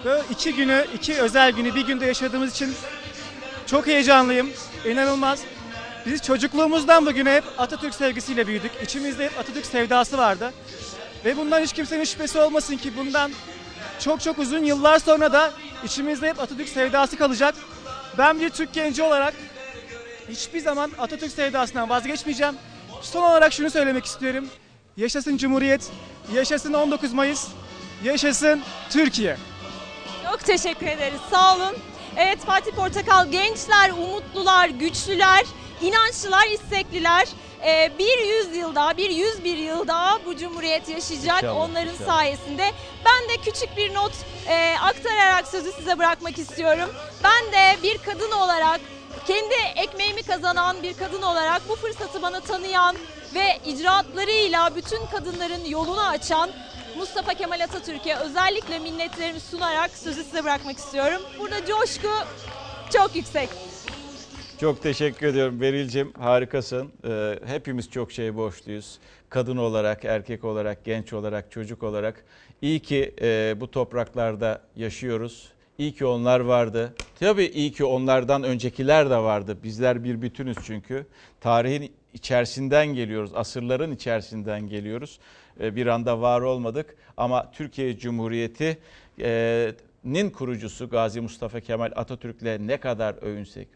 [0.05, 2.75] Böyle iki günü, iki özel günü bir günde yaşadığımız için
[3.65, 4.53] çok heyecanlıyım.
[4.85, 5.39] İnanılmaz.
[6.05, 8.71] Biz çocukluğumuzdan bugüne hep Atatürk sevgisiyle büyüdük.
[8.83, 10.53] İçimizde hep Atatürk sevdası vardı.
[11.25, 13.31] Ve bundan hiç kimsenin şüphesi olmasın ki bundan
[13.99, 15.51] çok çok uzun yıllar sonra da
[15.83, 17.55] içimizde hep Atatürk sevdası kalacak.
[18.17, 19.33] Ben bir Türk genci olarak
[20.29, 22.55] hiçbir zaman Atatürk sevdasından vazgeçmeyeceğim.
[23.01, 24.49] Son olarak şunu söylemek istiyorum.
[24.97, 25.91] Yaşasın Cumhuriyet,
[26.33, 27.47] yaşasın 19 Mayıs,
[28.03, 29.37] yaşasın Türkiye.
[30.23, 31.19] Çok teşekkür ederiz.
[31.31, 31.75] Sağ olun.
[32.17, 35.45] Evet Fatih Portakal gençler, umutlular, güçlüler,
[35.81, 37.27] inançlılar, istekliler.
[37.65, 42.07] Ee, bir yüzyıl daha, bir yüz bir yıl daha bu cumhuriyet yaşayacak İnşallah, onların inşallah.
[42.09, 42.71] sayesinde.
[43.05, 44.11] Ben de küçük bir not
[44.47, 46.89] e, aktararak sözü size bırakmak istiyorum.
[47.23, 48.81] Ben de bir kadın olarak,
[49.27, 52.95] kendi ekmeğimi kazanan bir kadın olarak bu fırsatı bana tanıyan
[53.35, 56.49] ve icraatlarıyla bütün kadınların yolunu açan
[56.97, 61.21] Mustafa Kemal Atatürk'e özellikle minnetlerimi sunarak sözü size bırakmak istiyorum.
[61.39, 62.09] Burada coşku
[62.93, 63.49] çok yüksek.
[64.59, 66.91] Çok teşekkür ediyorum Beril'cim harikasın.
[67.07, 68.99] Ee, hepimiz çok şey borçluyuz.
[69.29, 72.25] Kadın olarak, erkek olarak, genç olarak, çocuk olarak.
[72.61, 75.49] İyi ki e, bu topraklarda yaşıyoruz.
[75.77, 76.93] İyi ki onlar vardı.
[77.19, 79.57] Tabii iyi ki onlardan öncekiler de vardı.
[79.63, 81.05] Bizler bir bütünüz çünkü.
[81.41, 85.19] Tarihin içerisinden geliyoruz, asırların içerisinden geliyoruz.
[85.59, 88.77] Ee, bir anda var olmadık ama Türkiye Cumhuriyeti
[89.21, 89.71] e,
[90.03, 93.67] nin kurucusu Gazi Mustafa Kemal Atatürk'le ne kadar övünsek,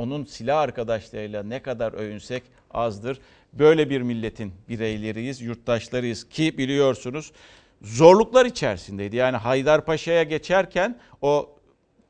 [0.00, 3.20] onun silah arkadaşlarıyla ne kadar övünsek azdır.
[3.52, 7.32] Böyle bir milletin bireyleriyiz, yurttaşlarıyız ki biliyorsunuz
[7.82, 9.16] zorluklar içerisindeydi.
[9.16, 11.56] Yani Haydarpaşa'ya geçerken o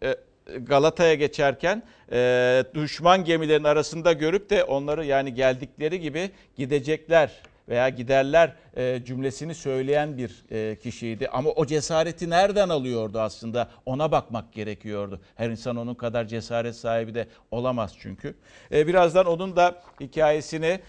[0.03, 0.17] e,
[0.59, 8.53] Galata'ya geçerken e, düşman gemilerin arasında görüp de onları yani geldikleri gibi gidecekler veya giderler
[8.77, 11.29] e, cümlesini söyleyen bir e, kişiydi.
[11.29, 13.69] Ama o cesareti nereden alıyordu aslında?
[13.87, 15.21] Ona bakmak gerekiyordu.
[15.37, 18.35] Her insan onun kadar cesaret sahibi de olamaz çünkü.
[18.73, 20.81] E, birazdan onun da hikayesini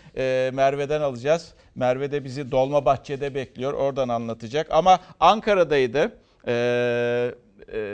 [0.54, 1.54] Merve'den alacağız.
[1.76, 3.74] Merve de bizi Dolmabahçe'de bekliyor.
[3.74, 4.68] Oradan anlatacak.
[4.72, 6.18] Ama Ankara'daydı.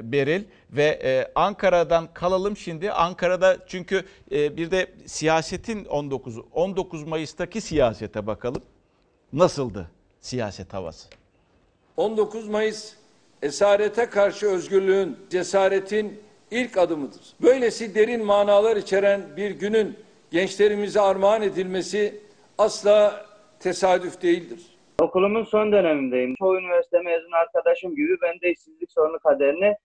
[0.03, 2.91] Beril ve Ankara'dan kalalım şimdi.
[2.91, 8.61] Ankara'da çünkü bir de siyasetin 19 19 Mayıs'taki siyasete bakalım.
[9.33, 9.87] Nasıldı
[10.19, 11.09] siyaset havası?
[11.97, 12.93] 19 Mayıs
[13.41, 16.19] esarete karşı özgürlüğün, cesaretin
[16.51, 17.21] ilk adımıdır.
[17.41, 19.97] Böylesi derin manalar içeren bir günün
[20.31, 22.19] gençlerimize armağan edilmesi
[22.57, 23.25] asla
[23.59, 24.59] tesadüf değildir.
[25.01, 26.35] Okulumun son dönemindeyim.
[26.39, 29.75] Çoğu üniversite mezun arkadaşım gibi ben de işsizlik sorunu kaderini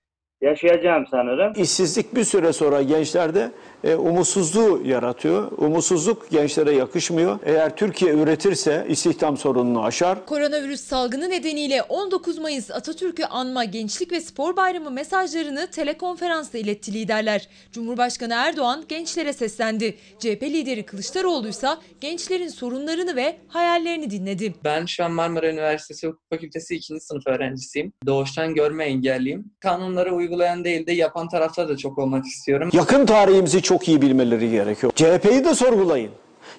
[0.41, 1.53] yaşayacağım sanırım.
[1.57, 3.51] İşsizlik bir süre sonra gençlerde
[3.85, 5.53] e, umutsuzluğu yaratıyor.
[5.59, 7.39] Umutsuzluk gençlere yakışmıyor.
[7.45, 10.27] Eğer Türkiye üretirse istihdam sorununu aşar.
[10.27, 17.49] Koronavirüs salgını nedeniyle 19 Mayıs Atatürk'ü anma Gençlik ve Spor Bayramı mesajlarını telekonferansla iletti liderler.
[17.73, 19.97] Cumhurbaşkanı Erdoğan gençlere seslendi.
[20.19, 21.69] CHP lideri Kılıçdaroğlu ise
[22.01, 24.55] gençlerin sorunlarını ve hayallerini dinledi.
[24.65, 27.01] Ben şu an Marmara Üniversitesi Hukuk Fakültesi 2.
[27.01, 27.93] sınıf öğrencisiyim.
[28.07, 29.45] Doğuştan görme engelliyim.
[29.61, 32.71] Kanunları uygulayan değil de yapan tarafta da çok olmak istiyorum.
[32.73, 34.93] Yakın tarihimizi çok iyi bilmeleri gerekiyor.
[34.97, 36.11] CHP'yi de sorgulayın.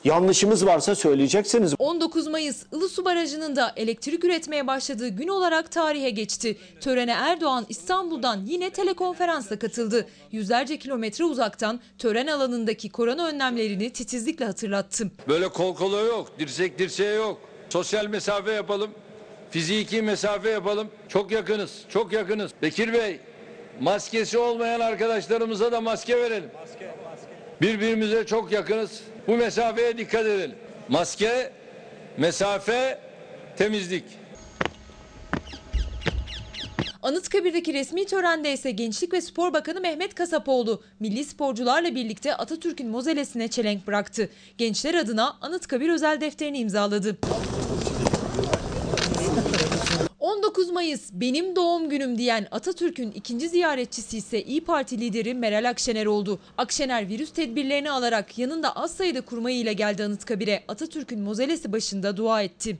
[0.03, 1.73] Yanlışımız varsa söyleyeceksiniz.
[1.79, 6.57] 19 Mayıs Ilısu Barajı'nın da elektrik üretmeye başladığı gün olarak tarihe geçti.
[6.81, 10.07] Törene Erdoğan İstanbul'dan yine telekonferansla katıldı.
[10.31, 15.11] Yüzlerce kilometre uzaktan tören alanındaki korona önlemlerini titizlikle hatırlattı.
[15.27, 17.37] Böyle kol kola yok, dirsek dirseğe yok.
[17.69, 18.89] Sosyal mesafe yapalım,
[19.51, 20.87] fiziki mesafe yapalım.
[21.09, 22.51] Çok yakınız, çok yakınız.
[22.61, 23.19] Bekir Bey,
[23.81, 26.49] maskesi olmayan arkadaşlarımıza da maske verelim.
[27.63, 29.01] Birbirimize çok yakınız.
[29.27, 30.55] Bu mesafeye dikkat edelim.
[30.89, 31.51] Maske,
[32.17, 32.99] mesafe,
[33.57, 34.03] temizlik.
[37.01, 43.47] Anıtkabir'deki resmi törende ise Gençlik ve Spor Bakanı Mehmet Kasapoğlu milli sporcularla birlikte Atatürk'ün mozelesine
[43.47, 44.29] çelenk bıraktı.
[44.57, 47.17] Gençler adına Anıtkabir özel defterini imzaladı.
[50.23, 56.05] 19 Mayıs benim doğum günüm diyen Atatürk'ün ikinci ziyaretçisi ise İyi Parti lideri Meral Akşener
[56.05, 56.39] oldu.
[56.57, 60.63] Akşener virüs tedbirlerini alarak yanında az sayıda kurmayı ile geldi Anıtkabir'e.
[60.67, 62.77] Atatürk'ün mozelesi başında dua etti.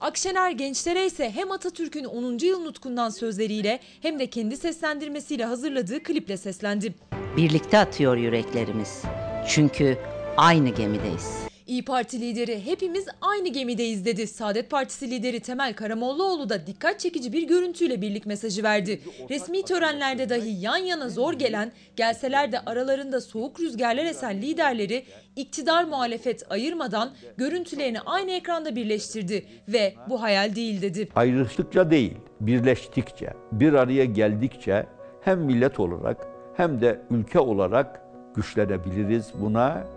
[0.00, 2.38] Akşener gençlere ise hem Atatürk'ün 10.
[2.38, 6.94] yıl nutkundan sözleriyle hem de kendi seslendirmesiyle hazırladığı kliple seslendi.
[7.36, 9.02] Birlikte atıyor yüreklerimiz.
[9.48, 9.98] Çünkü
[10.36, 11.45] aynı gemideyiz.
[11.66, 14.26] İyi Parti lideri hepimiz aynı gemideyiz dedi.
[14.26, 19.00] Saadet Partisi lideri Temel Karamollaoğlu da dikkat çekici bir görüntüyle birlik mesajı verdi.
[19.30, 25.04] Resmi törenlerde dahi yan yana zor gelen, gelseler de aralarında soğuk rüzgarlar esen liderleri
[25.36, 31.08] iktidar muhalefet ayırmadan görüntülerini aynı ekranda birleştirdi ve bu hayal değil dedi.
[31.14, 34.86] Ayrıştıkça değil, birleştikçe, bir araya geldikçe
[35.20, 36.26] hem millet olarak
[36.56, 38.00] hem de ülke olarak
[38.34, 39.32] güçlenebiliriz.
[39.40, 39.95] Buna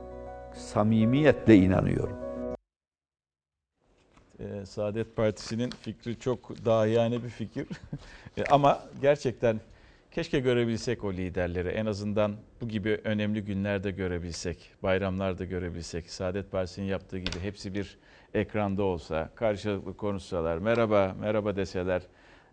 [0.60, 2.18] samimiyetle inanıyorum.
[4.40, 7.68] Ee, Saadet Partisi'nin fikri çok dahiyane bir fikir.
[8.38, 9.60] E, Ama gerçekten
[10.12, 11.68] Keşke görebilsek o liderleri.
[11.68, 16.10] En azından bu gibi önemli günlerde görebilsek, bayramlarda görebilsek.
[16.12, 17.98] Saadet Partisi'nin yaptığı gibi hepsi bir
[18.34, 22.02] ekranda olsa, karşılıklı konuşsalar, merhaba, merhaba deseler.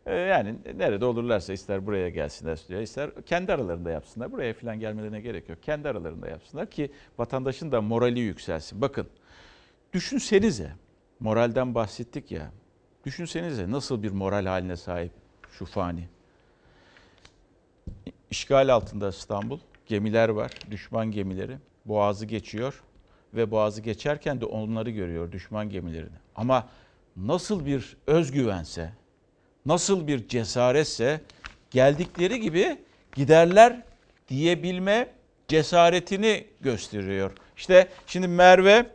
[0.06, 4.32] Ee, Yani nerede olurlarsa ister buraya gelsinler stüdyoya, ister kendi aralarında yapsınlar.
[4.32, 5.62] Buraya falan gelmelerine gerek yok.
[5.62, 8.80] Kendi aralarında yapsınlar ki vatandaşın da morali yükselsin.
[8.80, 9.06] Bakın
[9.92, 10.70] düşünsenize,
[11.20, 12.50] moralden bahsettik ya.
[13.04, 15.12] Düşünsenize nasıl bir moral haline sahip
[15.50, 16.08] şu fani.
[18.30, 19.58] İşgal altında İstanbul.
[19.86, 21.56] Gemiler var, düşman gemileri.
[21.84, 22.82] Boğazı geçiyor
[23.34, 26.16] ve boğazı geçerken de onları görüyor, düşman gemilerini.
[26.36, 26.68] Ama
[27.16, 28.92] nasıl bir özgüvense,
[29.66, 31.20] nasıl bir cesaretse
[31.70, 32.76] geldikleri gibi
[33.14, 33.82] giderler
[34.28, 35.08] diyebilme
[35.48, 37.30] cesaretini gösteriyor.
[37.56, 38.86] İşte şimdi Merve,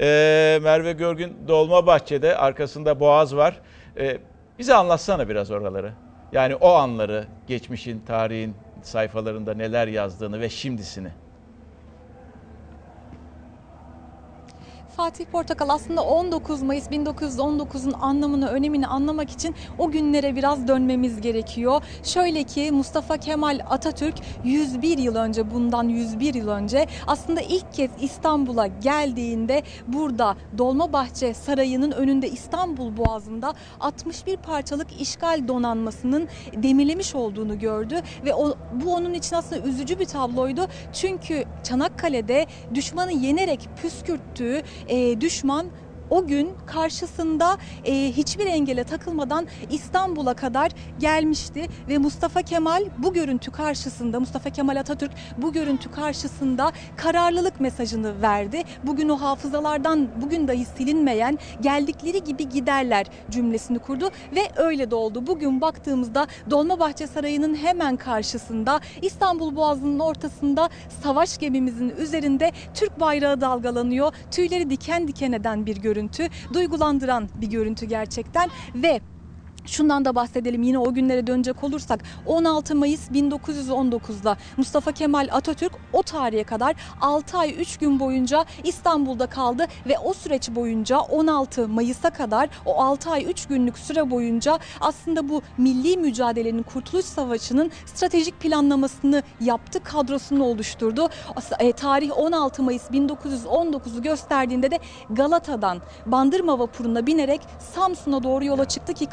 [0.00, 3.60] e, Merve Görgün Dolmabahçe'de arkasında Boğaz var.
[3.96, 4.18] E,
[4.58, 5.92] bize anlatsana biraz oraları.
[6.32, 11.08] Yani o anları, geçmişin, tarihin sayfalarında neler yazdığını ve şimdisini.
[14.98, 21.82] Fatih Portakal aslında 19 Mayıs 1919'un anlamını, önemini anlamak için o günlere biraz dönmemiz gerekiyor.
[22.02, 27.90] Şöyle ki Mustafa Kemal Atatürk 101 yıl önce, bundan 101 yıl önce aslında ilk kez
[28.00, 38.00] İstanbul'a geldiğinde burada Dolmabahçe Sarayı'nın önünde İstanbul Boğazı'nda 61 parçalık işgal donanmasının demirlemiş olduğunu gördü
[38.24, 40.66] ve o, bu onun için aslında üzücü bir tabloydu.
[40.92, 45.66] Çünkü Çanakkale'de düşmanı yenerek püskürttüğü e, düşman
[46.10, 53.50] o gün karşısında e, hiçbir engele takılmadan İstanbul'a kadar gelmişti ve Mustafa Kemal bu görüntü
[53.50, 58.62] karşısında Mustafa Kemal Atatürk bu görüntü karşısında kararlılık mesajını verdi.
[58.84, 65.26] Bugün o hafızalardan bugün dahi silinmeyen geldikleri gibi giderler cümlesini kurdu ve öyle de oldu.
[65.26, 70.68] Bugün baktığımızda Dolmabahçe Sarayı'nın hemen karşısında İstanbul Boğazı'nın ortasında
[71.02, 74.12] savaş gemimizin üzerinde Türk bayrağı dalgalanıyor.
[74.30, 75.97] Tüyleri diken diken eden bir görüntü,
[76.52, 79.00] duygulandıran bir görüntü gerçekten ve
[79.68, 86.02] Şundan da bahsedelim yine o günlere dönecek olursak 16 Mayıs 1919'da Mustafa Kemal Atatürk o
[86.02, 92.10] tarihe kadar 6 ay 3 gün boyunca İstanbul'da kaldı ve o süreç boyunca 16 Mayıs'a
[92.10, 98.40] kadar o 6 ay 3 günlük süre boyunca aslında bu milli mücadelenin Kurtuluş Savaşı'nın stratejik
[98.40, 101.08] planlamasını yaptı, kadrosunu oluşturdu.
[101.58, 104.78] E, tarih 16 Mayıs 1919'u gösterdiğinde de
[105.10, 107.40] Galata'dan Bandırma vapuruna binerek
[107.74, 109.06] Samsun'a doğru yola çıktı ki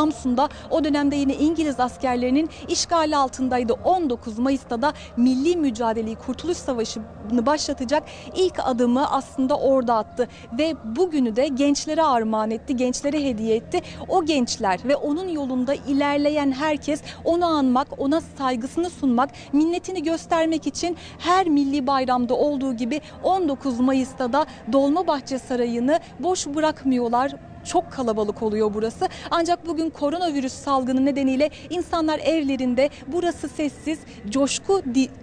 [0.00, 3.72] Samsun'da o dönemde yine İngiliz askerlerinin işgali altındaydı.
[3.72, 8.02] 19 Mayıs'ta da milli mücadeleyi Kurtuluş Savaşı'nı başlatacak
[8.36, 10.28] ilk adımı aslında orada attı.
[10.58, 13.80] Ve bugünü de gençlere armağan etti, gençlere hediye etti.
[14.08, 20.96] O gençler ve onun yolunda ilerleyen herkes onu anmak, ona saygısını sunmak, minnetini göstermek için
[21.18, 27.32] her milli bayramda olduğu gibi 19 Mayıs'ta da Dolmabahçe Sarayı'nı boş bırakmıyorlar
[27.64, 29.08] çok kalabalık oluyor burası.
[29.30, 33.98] Ancak bugün koronavirüs salgını nedeniyle insanlar evlerinde burası sessiz.
[34.28, 34.82] Coşku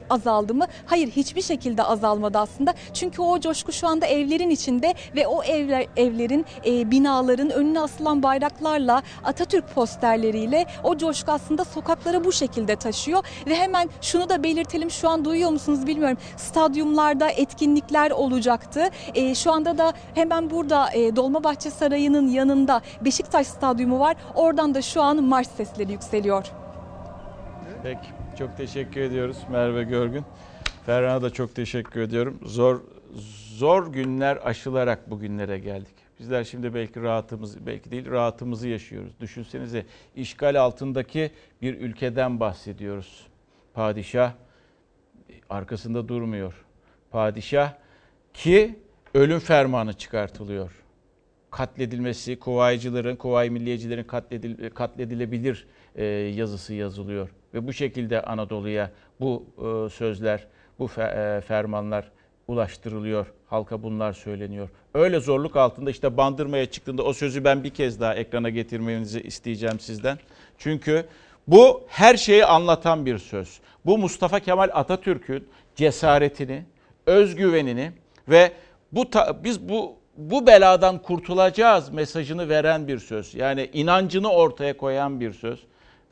[0.10, 0.66] azaldı mı?
[0.86, 2.74] Hayır hiçbir şekilde azalmadı aslında.
[2.94, 8.24] Çünkü o coşku şu anda evlerin içinde ve o evler, evlerin, e, binaların önüne asılan
[8.24, 13.24] bayraklarla, Atatürk posterleriyle o coşku aslında sokaklara bu şekilde taşıyor.
[13.48, 16.18] Ve hemen şunu da belirtelim şu an duyuyor musunuz bilmiyorum.
[16.38, 18.90] Stadyumlarda etkinlikler olacaktı.
[19.16, 24.16] E, şu anda da hemen burada e, Dolmabahçe Sarayı'nın yanında Beşiktaş Stadyumu var.
[24.36, 26.46] Oradan da şu an marş sesleri yükseliyor.
[27.84, 28.08] Peki.
[28.40, 30.24] Çok teşekkür ediyoruz Merve Görgün.
[30.86, 32.40] Ferhan'a da çok teşekkür ediyorum.
[32.46, 32.82] Zor
[33.56, 35.96] zor günler aşılarak bugünlere geldik.
[36.20, 39.12] Bizler şimdi belki rahatımız, belki değil rahatımızı yaşıyoruz.
[39.20, 43.28] Düşünsenize işgal altındaki bir ülkeden bahsediyoruz.
[43.74, 44.32] Padişah
[45.50, 46.66] arkasında durmuyor.
[47.12, 47.74] Padişah
[48.34, 48.80] ki
[49.14, 50.72] ölüm fermanı çıkartılıyor.
[51.58, 57.30] Katledilmesi, kuvaycıların, kuvayi milliyecilerin katledil, katledilebilir e, yazısı yazılıyor.
[57.54, 60.48] Ve bu şekilde Anadolu'ya bu e, sözler,
[60.80, 62.12] bu fe, e, fermanlar
[62.48, 63.34] ulaştırılıyor.
[63.48, 64.70] Halka bunlar söyleniyor.
[64.94, 69.80] Öyle zorluk altında işte bandırmaya çıktığında o sözü ben bir kez daha ekrana getirmenizi isteyeceğim
[69.80, 70.20] sizden.
[70.58, 71.06] Çünkü
[71.48, 73.60] bu her şeyi anlatan bir söz.
[73.86, 76.64] Bu Mustafa Kemal Atatürk'ün cesaretini,
[77.06, 77.92] özgüvenini
[78.30, 78.52] ve
[78.92, 83.36] bu ta, biz bu bu beladan kurtulacağız mesajını veren bir söz.
[83.36, 85.64] Yani inancını ortaya koyan bir söz.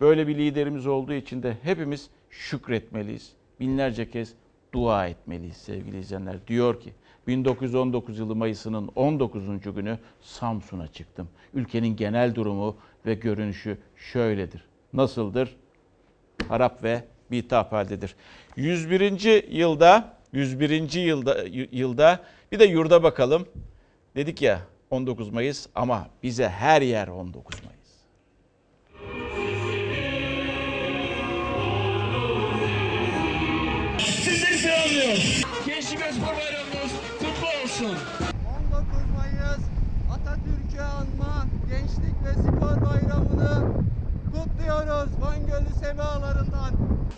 [0.01, 3.31] Böyle bir liderimiz olduğu için de hepimiz şükretmeliyiz.
[3.59, 4.33] Binlerce kez
[4.73, 6.47] dua etmeliyiz sevgili izleyenler.
[6.47, 6.93] Diyor ki
[7.27, 9.43] 1919 yılı Mayıs'ının 19.
[9.75, 11.27] günü Samsun'a çıktım.
[11.53, 12.75] Ülkenin genel durumu
[13.05, 14.65] ve görünüşü şöyledir.
[14.93, 15.55] Nasıldır?
[16.47, 18.15] Harap ve bitap haldedir.
[18.55, 19.51] 101.
[19.51, 20.93] yılda 101.
[20.93, 22.19] yılda yılda
[22.51, 23.47] bir de yurda bakalım.
[24.15, 27.75] Dedik ya 19 Mayıs ama bize her yer 19 Mayıs.
[33.99, 35.21] Sizleri selamlıyorum.
[35.65, 37.85] Gençlik ve Spor Bayramınız kutlu olsun.
[37.85, 38.85] 19
[39.17, 39.59] Mayıs
[40.13, 43.83] Atatürk'ü anma Gençlik ve Spor Bayramı'nı
[44.35, 45.65] kutluyoruz Van Gölü.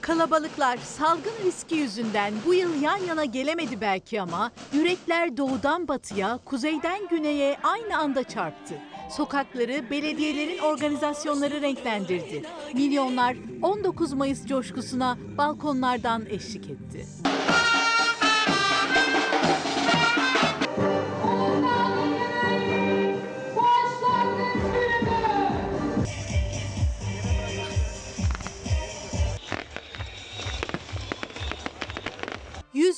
[0.07, 7.07] Kalabalıklar salgın riski yüzünden bu yıl yan yana gelemedi belki ama yürekler doğudan batıya, kuzeyden
[7.07, 8.73] güneye aynı anda çarptı.
[9.11, 12.43] Sokakları belediyelerin organizasyonları renklendirdi.
[12.73, 17.05] Milyonlar 19 Mayıs coşkusuna balkonlardan eşlik etti.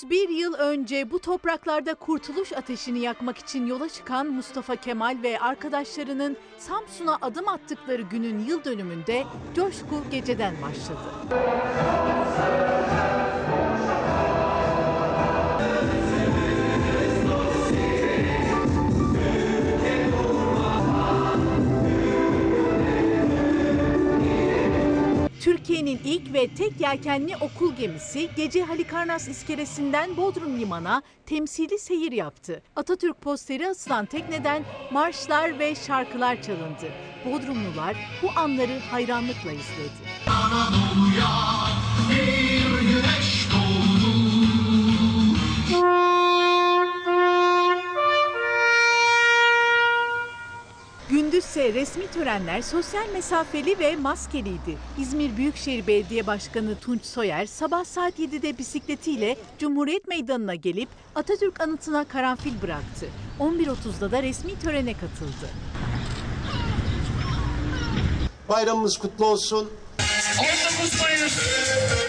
[0.04, 6.38] ...101 yıl önce bu topraklarda kurtuluş ateşini yakmak için yola çıkan Mustafa Kemal ve arkadaşlarının
[6.58, 9.24] Samsun'a adım attıkları günün yıl dönümünde
[9.56, 11.10] coşku geceden başladı.
[25.50, 32.62] Türkiye'nin ilk ve tek yelkenli okul gemisi gece Halikarnas iskelesinden Bodrum Liman'a temsili seyir yaptı.
[32.76, 36.92] Atatürk posteri asılan tekneden marşlar ve şarkılar çalındı.
[37.26, 40.00] Bodrumlular bu anları hayranlıkla izledi.
[40.28, 41.30] Anadolu'ya
[42.10, 44.10] bir güneş doğdu.
[51.10, 54.78] Gündüzse resmi törenler sosyal mesafeli ve maskeliydi.
[55.00, 62.04] İzmir Büyükşehir Belediye Başkanı Tunç Soyer sabah saat 7'de bisikletiyle Cumhuriyet Meydanı'na gelip Atatürk anıtına
[62.04, 63.06] karanfil bıraktı.
[63.40, 65.50] 11.30'da da resmi törene katıldı.
[68.50, 69.70] Bayramımız kutlu olsun.
[70.80, 71.40] 19 Mayıs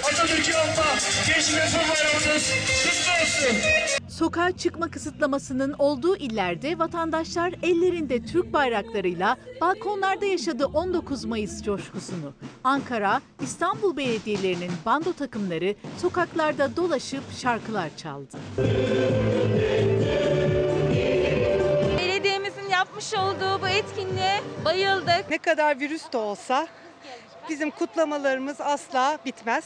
[0.04, 0.84] Atatürk'ü anma
[1.26, 2.50] Gençlik Bayramınız
[2.84, 3.99] kutlu olsun.
[4.20, 12.32] Sokağa çıkma kısıtlamasının olduğu illerde vatandaşlar ellerinde Türk bayraklarıyla balkonlarda yaşadı 19 Mayıs coşkusunu.
[12.64, 18.36] Ankara, İstanbul belediyelerinin bando takımları sokaklarda dolaşıp şarkılar çaldı.
[21.98, 25.30] Belediyemizin yapmış olduğu bu etkinliğe bayıldık.
[25.30, 26.66] Ne kadar virüs de olsa
[27.48, 29.64] bizim kutlamalarımız asla bitmez.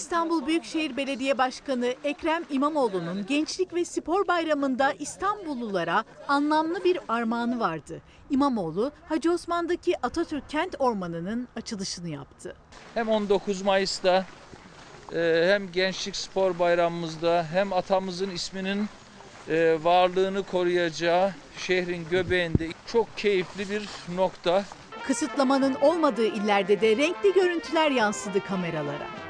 [0.00, 8.00] İstanbul Büyükşehir Belediye Başkanı Ekrem İmamoğlu'nun Gençlik ve Spor Bayramı'nda İstanbullulara anlamlı bir armağanı vardı.
[8.30, 12.54] İmamoğlu, Hacı Osman'daki Atatürk Kent Ormanı'nın açılışını yaptı.
[12.94, 14.26] Hem 19 Mayıs'ta
[15.14, 18.86] e, hem Gençlik Spor Bayramımızda hem atamızın isminin
[19.48, 24.64] e, varlığını koruyacağı şehrin göbeğinde çok keyifli bir nokta.
[25.06, 29.29] Kısıtlamanın olmadığı illerde de renkli görüntüler yansıdı kameralara.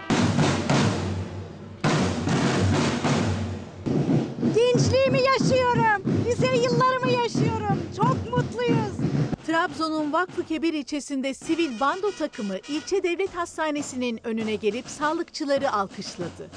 [5.01, 6.25] Gençliğimi yaşıyorum.
[6.27, 7.83] Lise yıllarımı yaşıyorum.
[7.97, 9.11] Çok mutluyuz.
[9.47, 16.51] Trabzon'un Vakfıkebir ilçesinde sivil bando takımı ilçe devlet hastanesinin önüne gelip sağlıkçıları alkışladı.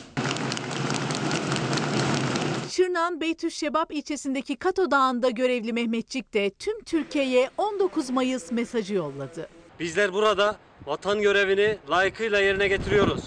[2.69, 9.49] Şırnak'ın Beytüşşebap ilçesindeki Kato Dağı'nda görevli Mehmetçik de tüm Türkiye'ye 19 Mayıs mesajı yolladı.
[9.79, 13.23] Bizler burada vatan görevini layıkıyla yerine getiriyoruz.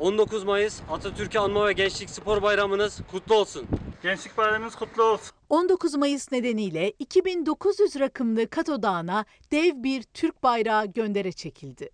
[0.00, 3.66] 19 Mayıs Atatürk'ü anma ve Gençlik Spor Bayramınız kutlu olsun.
[4.02, 5.32] Gençlik bayramınız kutlu olsun.
[5.48, 11.90] 19 Mayıs nedeniyle 2900 rakımlı Kato Dağı'na dev bir Türk bayrağı göndere çekildi.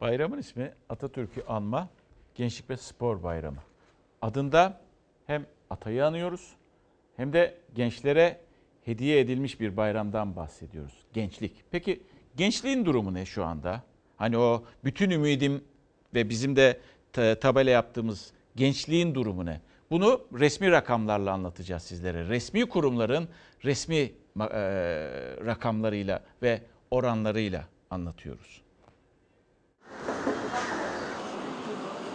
[0.00, 1.88] Bayramın ismi Atatürk'ü anma
[2.34, 3.62] Gençlik ve Spor Bayramı.
[4.22, 4.80] Adında
[5.26, 6.56] hem atayı anıyoruz
[7.16, 8.40] hem de gençlere
[8.84, 10.94] hediye edilmiş bir bayramdan bahsediyoruz.
[11.12, 11.64] Gençlik.
[11.70, 12.02] Peki
[12.36, 13.82] gençliğin durumu ne şu anda?
[14.16, 15.64] Hani o bütün ümidim
[16.14, 16.80] ve bizim de
[17.40, 19.60] tabela yaptığımız gençliğin durumu ne?
[19.90, 22.28] Bunu resmi rakamlarla anlatacağız sizlere.
[22.28, 23.28] Resmi kurumların
[23.64, 24.12] resmi e,
[25.46, 28.62] rakamlarıyla ve oranlarıyla anlatıyoruz.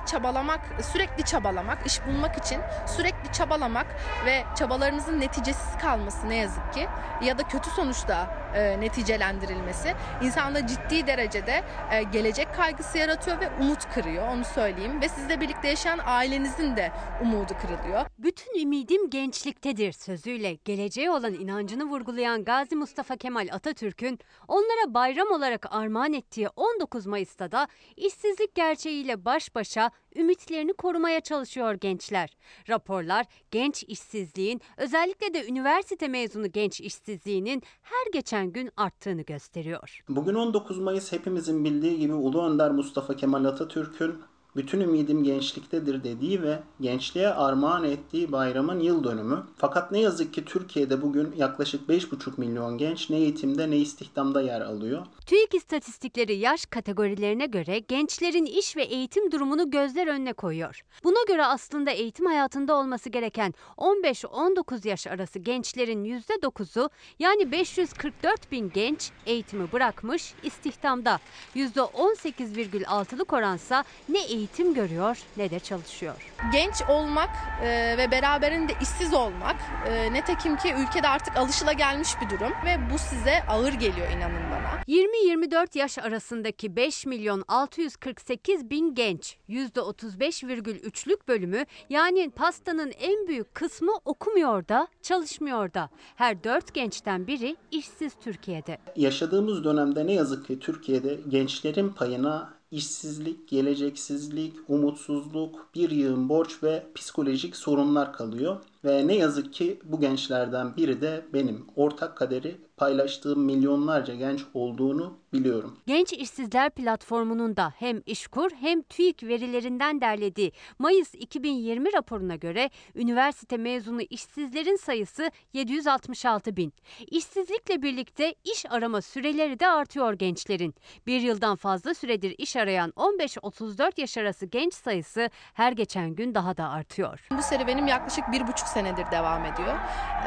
[0.06, 3.88] Çabalamak, sürekli çabalamak, iş bulmak için sürekli çabalamak
[4.26, 6.88] ve çabalarınızın neticesiz kalması ne yazık ki.
[7.22, 13.94] Ya da kötü sonuçta e, neticelendirilmesi insanda ciddi derecede e, gelecek kaygısı yaratıyor ve umut
[13.94, 16.92] kırıyor onu söyleyeyim ve sizle birlikte yaşayan ailenizin de
[17.22, 18.06] umudu kırılıyor.
[18.18, 25.66] Bütün ümidim gençliktedir sözüyle geleceğe olan inancını vurgulayan Gazi Mustafa Kemal Atatürk'ün onlara bayram olarak
[25.76, 32.30] armağan ettiği 19 Mayıs'ta da işsizlik gerçeğiyle baş başa ümitlerini korumaya çalışıyor gençler.
[32.70, 40.04] Raporlar genç işsizliğin özellikle de üniversite mezunu genç işsizliğinin her geçen gün arttığını gösteriyor.
[40.10, 44.16] Bugün 19 Mayıs hepimizin bildiği gibi Ulu Önder Mustafa Kemal Atatürk'ün
[44.56, 49.44] bütün ümidim gençliktedir dediği ve gençliğe armağan ettiği bayramın yıl dönümü.
[49.58, 54.62] Fakat ne yazık ki Türkiye'de bugün yaklaşık 5,5 milyon genç ne eğitimde ne istihdamda yer
[54.62, 55.06] alıyor.
[55.26, 60.82] TÜİK istatistikleri yaş kategorilerine göre gençlerin iş ve eğitim durumunu gözler önüne koyuyor.
[61.04, 66.90] Buna göre aslında eğitim hayatında olması gereken 15-19 yaş arası gençlerin %9'u
[67.20, 71.20] yani 544 bin genç eğitimi bırakmış istihdamda.
[71.56, 76.32] %18,6'lık oransa ne eğitim görüyor ne de çalışıyor.
[76.52, 77.30] Genç olmak
[77.64, 79.56] e, ve beraberinde işsiz olmak
[79.88, 84.82] e, netekim ki ülkede artık alışılagelmiş bir durum ve bu size ağır geliyor inanın bana.
[84.88, 93.92] 20-24 yaş arasındaki 5 milyon 648 bin genç %35,3'lük bölümü yani pastanın en büyük kısmı
[94.06, 95.90] okumuyor da çalışmıyor da.
[96.16, 98.78] Her 4 gençten biri işsiz Türkiye'de.
[98.96, 106.84] Yaşadığımız dönemde ne yazık ki Türkiye'de gençlerin payına işsizlik, geleceksizlik, umutsuzluk, bir yığın borç ve
[106.96, 108.58] psikolojik sorunlar kalıyor.
[108.86, 111.66] Ve ne yazık ki bu gençlerden biri de benim.
[111.76, 115.78] Ortak kaderi paylaştığım milyonlarca genç olduğunu biliyorum.
[115.88, 123.58] Genç İşsizler Platformu'nun da hem İşkur hem TÜİK verilerinden derlediği Mayıs 2020 raporuna göre üniversite
[123.58, 126.74] mezunu işsizlerin sayısı 766 bin.
[127.12, 130.76] İşsizlikle birlikte iş arama süreleri de artıyor gençlerin.
[131.08, 136.58] Bir yıldan fazla süredir iş arayan 15-34 yaş arası genç sayısı her geçen gün daha
[136.58, 137.28] da artıyor.
[137.38, 139.76] Bu serüvenim yaklaşık bir buçuk senedir devam ediyor.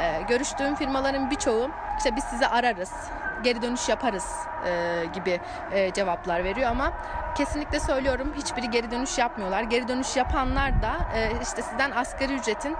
[0.00, 2.90] Ee, görüştüğüm firmaların birçoğu işte biz sizi ararız,
[3.44, 4.26] geri dönüş yaparız
[4.66, 5.40] e, gibi
[5.72, 6.92] e, cevaplar veriyor ama
[7.34, 9.62] kesinlikle söylüyorum hiçbiri geri dönüş yapmıyorlar.
[9.62, 12.76] Geri dönüş yapanlar da e, işte sizden asgari ücretin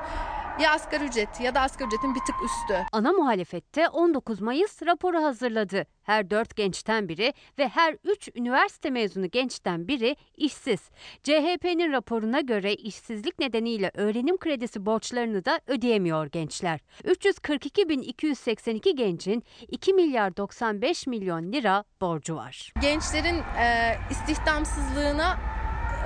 [0.60, 2.86] ya asgari ücret ya da asgari ücretin bir tık üstü.
[2.92, 5.86] Ana muhalefette 19 Mayıs raporu hazırladı.
[6.02, 10.80] Her 4 gençten biri ve her 3 üniversite mezunu gençten biri işsiz.
[11.22, 16.80] CHP'nin raporuna göre işsizlik nedeniyle öğrenim kredisi borçlarını da ödeyemiyor gençler.
[17.04, 22.72] 342.282 gencin 2 milyar 95 milyon lira borcu var.
[22.80, 25.38] Gençlerin e, istihdamsızlığına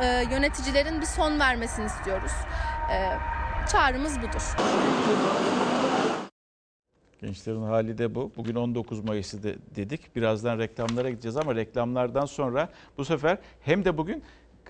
[0.03, 2.32] e, yöneticilerin bir son vermesini istiyoruz.
[2.92, 2.96] E,
[3.68, 4.42] çağrımız budur.
[7.20, 8.32] Gençlerin hali de bu.
[8.36, 10.16] Bugün 19 Mayıs'ı de dedik.
[10.16, 14.22] Birazdan reklamlara gideceğiz ama reklamlardan sonra bu sefer hem de bugün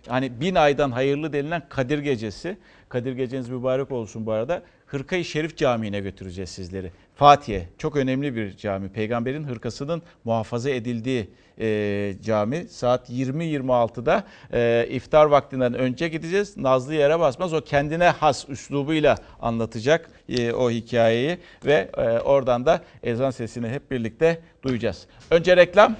[0.08, 2.58] hani bin aydan hayırlı denilen Kadir Gecesi.
[2.88, 4.62] Kadir Geceniz mübarek olsun bu arada.
[4.92, 6.90] Hırkayı Şerif Camii'ne götüreceğiz sizleri.
[7.14, 8.88] Fatih'e çok önemli bir cami.
[8.88, 11.30] Peygamberin hırkasının muhafaza edildiği
[11.60, 12.66] e, cami.
[12.70, 16.56] Saat 20.26'da e, iftar vaktinden önce gideceğiz.
[16.56, 17.52] Nazlı yere basmaz.
[17.52, 23.90] O kendine has üslubuyla anlatacak e, o hikayeyi ve e, oradan da ezan sesini hep
[23.90, 25.06] birlikte duyacağız.
[25.30, 25.96] Önce reklam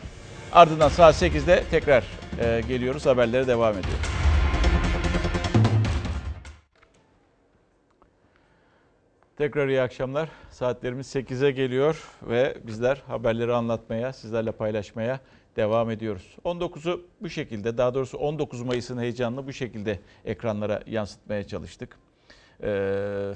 [0.52, 2.04] ardından saat 8'de tekrar
[2.40, 3.06] e, geliyoruz.
[3.06, 4.31] Haberlere devam ediyoruz.
[9.42, 10.28] Tekrar iyi akşamlar.
[10.50, 15.20] Saatlerimiz 8'e geliyor ve bizler haberleri anlatmaya, sizlerle paylaşmaya
[15.56, 16.36] devam ediyoruz.
[16.44, 21.98] 19'u bu şekilde, daha doğrusu 19 Mayıs'ın heyecanını bu şekilde ekranlara yansıtmaya çalıştık.
[22.62, 23.32] Ee,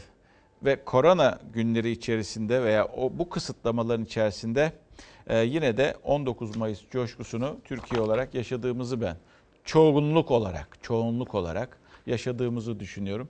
[0.64, 4.72] ve korona günleri içerisinde veya o bu kısıtlamaların içerisinde
[5.26, 9.16] e, yine de 19 Mayıs coşkusunu Türkiye olarak yaşadığımızı ben
[9.64, 13.28] çoğunluk olarak, çoğunluk olarak yaşadığımızı düşünüyorum.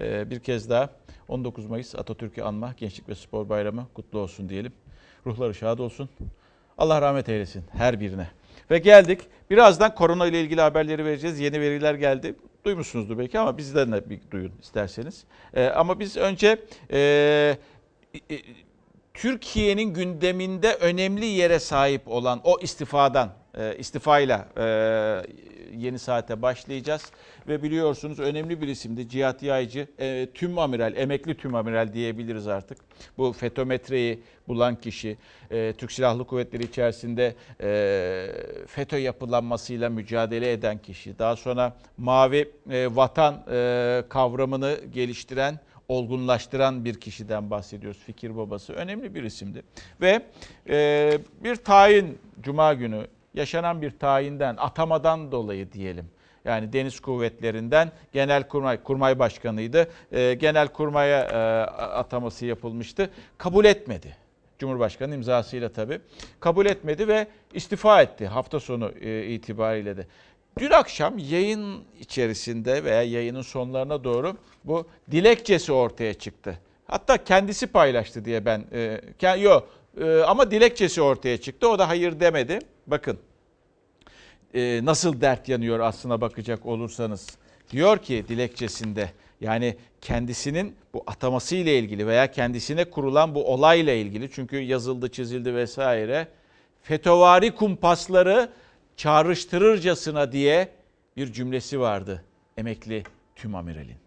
[0.00, 0.90] Ee, bir kez daha
[1.28, 4.72] 19 Mayıs Atatürk'ü anma Gençlik ve Spor Bayramı kutlu olsun diyelim.
[5.26, 6.08] Ruhları şad olsun.
[6.78, 8.28] Allah rahmet eylesin her birine.
[8.70, 9.20] Ve geldik.
[9.50, 11.40] Birazdan korona ile ilgili haberleri vereceğiz.
[11.40, 12.34] Yeni veriler geldi.
[12.64, 15.24] Duymuşsunuzdur belki ama bizden de bir duyun isterseniz.
[15.54, 16.58] Ee, ama biz önce
[16.90, 16.98] e,
[18.30, 18.38] e,
[19.14, 24.64] Türkiye'nin gündeminde önemli yere sahip olan o istifadan, e, istifayla e,
[25.76, 27.12] yeni saate başlayacağız.
[27.48, 29.88] Ve biliyorsunuz önemli bir isimdi Cihat Yaycı.
[29.98, 32.78] E, tüm amiral, emekli tüm amiral diyebiliriz artık.
[33.18, 35.16] Bu fetometreyi bulan kişi,
[35.50, 38.26] e, Türk Silahlı Kuvvetleri içerisinde e,
[38.66, 41.18] FETÖ yapılanmasıyla mücadele eden kişi.
[41.18, 47.98] Daha sonra mavi e, vatan e, kavramını geliştiren olgunlaştıran bir kişiden bahsediyoruz.
[47.98, 49.62] Fikir babası önemli bir isimdi.
[50.00, 50.22] Ve
[50.68, 56.06] e, bir tayin Cuma günü yaşanan bir tayinden, atamadan dolayı diyelim.
[56.44, 58.48] Yani Deniz Kuvvetleri'nden Genel
[58.84, 59.88] Kurmay, Başkanı'ydı.
[60.12, 61.24] E, Genel Kurmay'a
[61.76, 63.10] ataması yapılmıştı.
[63.38, 64.16] Kabul etmedi.
[64.58, 66.00] Cumhurbaşkanı imzasıyla tabii.
[66.40, 70.06] Kabul etmedi ve istifa etti hafta sonu e, itibariyle de.
[70.58, 76.58] Dün akşam yayın içerisinde veya yayının sonlarına doğru bu dilekçesi ortaya çıktı.
[76.86, 78.64] Hatta kendisi paylaştı diye ben,
[79.22, 79.68] e, yok
[80.00, 81.68] e, ama dilekçesi ortaya çıktı.
[81.68, 82.58] O da hayır demedi.
[82.86, 83.18] Bakın
[84.54, 87.26] e, nasıl dert yanıyor aslına bakacak olursanız.
[87.70, 94.30] Diyor ki dilekçesinde yani kendisinin bu ataması ile ilgili veya kendisine kurulan bu olayla ilgili
[94.30, 96.28] çünkü yazıldı çizildi vesaire
[96.82, 98.48] FETÖ'vari kumpasları
[98.96, 100.68] çağrıştırırcasına diye
[101.16, 102.24] bir cümlesi vardı
[102.56, 103.02] emekli
[103.36, 104.03] tüm amiralin.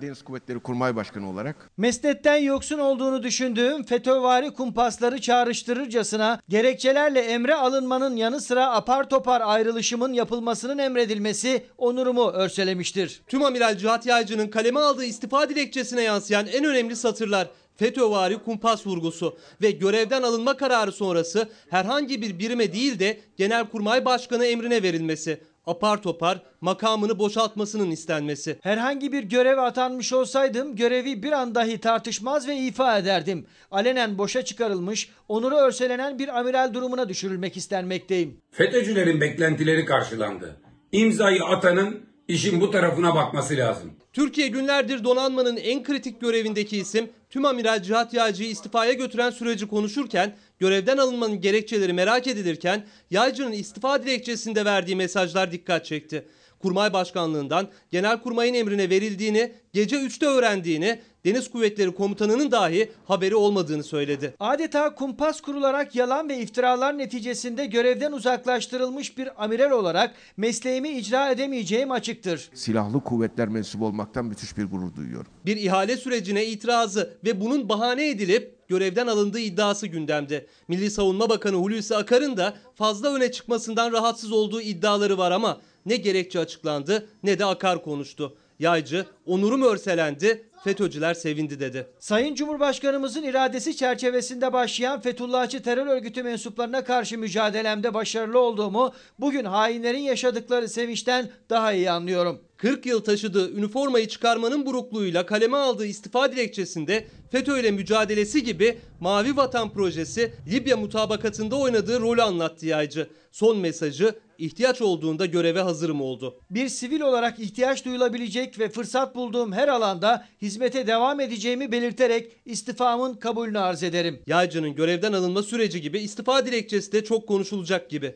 [0.00, 1.70] Deniz Kuvvetleri Kurmay Başkanı olarak.
[1.76, 10.12] Mesnetten yoksun olduğunu düşündüğüm FETÖ'vari kumpasları çağrıştırırcasına gerekçelerle emre alınmanın yanı sıra apar topar ayrılışımın
[10.12, 13.22] yapılmasının emredilmesi onurumu örselemiştir.
[13.28, 19.38] Tüm Amiral Cihat Yaycı'nın kaleme aldığı istifa dilekçesine yansıyan en önemli satırlar FETÖ'vari kumpas vurgusu
[19.62, 26.02] ve görevden alınma kararı sonrası herhangi bir birime değil de Genelkurmay Başkanı emrine verilmesi apar
[26.02, 28.58] topar makamını boşaltmasının istenmesi.
[28.62, 33.46] Herhangi bir göreve atanmış olsaydım görevi bir an dahi tartışmaz ve ifa ederdim.
[33.70, 38.40] Alenen boşa çıkarılmış, onuru örselenen bir amiral durumuna düşürülmek istenmekteyim.
[38.50, 40.56] FETÖ'cülerin beklentileri karşılandı.
[40.92, 43.92] İmzayı atanın işin bu tarafına bakması lazım.
[44.12, 50.36] Türkiye günlerdir donanmanın en kritik görevindeki isim tüm amiral Cihat Yaycı'yı istifaya götüren süreci konuşurken
[50.58, 56.26] görevden alınmanın gerekçeleri merak edilirken Yaycı'nın istifa dilekçesinde verdiği mesajlar dikkat çekti.
[56.58, 64.34] Kurmay Başkanlığından Genelkurmay'ın emrine verildiğini, gece 3'te öğrendiğini, Deniz Kuvvetleri Komutanı'nın dahi haberi olmadığını söyledi.
[64.40, 71.90] Adeta kumpas kurularak yalan ve iftiralar neticesinde görevden uzaklaştırılmış bir amiral olarak mesleğimi icra edemeyeceğim
[71.90, 72.50] açıktır.
[72.54, 75.32] Silahlı kuvvetler mensubu olmaktan müthiş bir gurur duyuyorum.
[75.46, 80.46] Bir ihale sürecine itirazı ve bunun bahane edilip görevden alındığı iddiası gündemde.
[80.68, 85.96] Milli Savunma Bakanı Hulusi Akar'ın da fazla öne çıkmasından rahatsız olduğu iddiaları var ama ne
[85.96, 88.36] gerekçe açıklandı ne de Akar konuştu.
[88.58, 91.86] Yaycı, onurum örselendi, FETÖ'cüler sevindi dedi.
[91.98, 99.98] Sayın Cumhurbaşkanımızın iradesi çerçevesinde başlayan Fethullahçı terör örgütü mensuplarına karşı mücadelemde başarılı olduğumu bugün hainlerin
[99.98, 102.40] yaşadıkları sevinçten daha iyi anlıyorum.
[102.56, 109.36] 40 yıl taşıdığı üniformayı çıkarmanın burukluğuyla kaleme aldığı istifa dilekçesinde FETÖ ile mücadelesi gibi Mavi
[109.36, 113.08] Vatan projesi Libya mutabakatında oynadığı rolü anlattı yaycı.
[113.32, 116.40] Son mesajı ihtiyaç olduğunda göreve hazırım oldu.
[116.50, 123.14] Bir sivil olarak ihtiyaç duyulabilecek ve fırsat bulduğum her alanda hizmete devam edeceğimi belirterek istifamın
[123.14, 124.22] kabulünü arz ederim.
[124.26, 128.14] Yaycı'nın görevden alınma süreci gibi istifa dilekçesi de çok konuşulacak gibi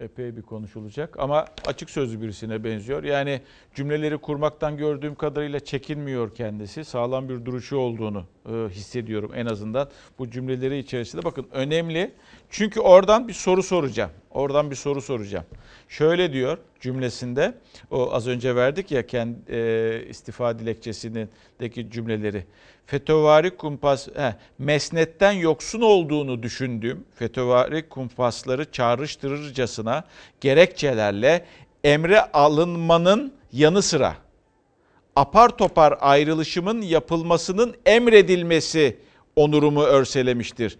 [0.00, 3.04] epey bir konuşulacak ama açık sözlü birisine benziyor.
[3.04, 3.40] Yani
[3.74, 6.84] cümleleri kurmaktan gördüğüm kadarıyla çekinmiyor kendisi.
[6.84, 9.88] Sağlam bir duruşu olduğunu hissediyorum en azından
[10.18, 11.24] bu cümleleri içerisinde.
[11.24, 12.12] Bakın önemli
[12.50, 14.10] çünkü oradan bir soru soracağım.
[14.30, 15.44] Oradan bir soru soracağım.
[15.88, 17.54] Şöyle diyor cümlesinde
[17.90, 22.44] o az önce verdik ya kendi e, istifa dilekçesindeki cümleleri.
[22.86, 30.04] FETÖ'vari kumpas he, mesnetten yoksun olduğunu düşündüğüm FETÖ'vari kumpasları çağrıştırırcasına
[30.40, 31.44] gerekçelerle
[31.84, 34.23] emre alınmanın yanı sıra
[35.16, 38.98] apar topar ayrılışımın yapılmasının emredilmesi
[39.36, 40.78] onurumu örselemiştir.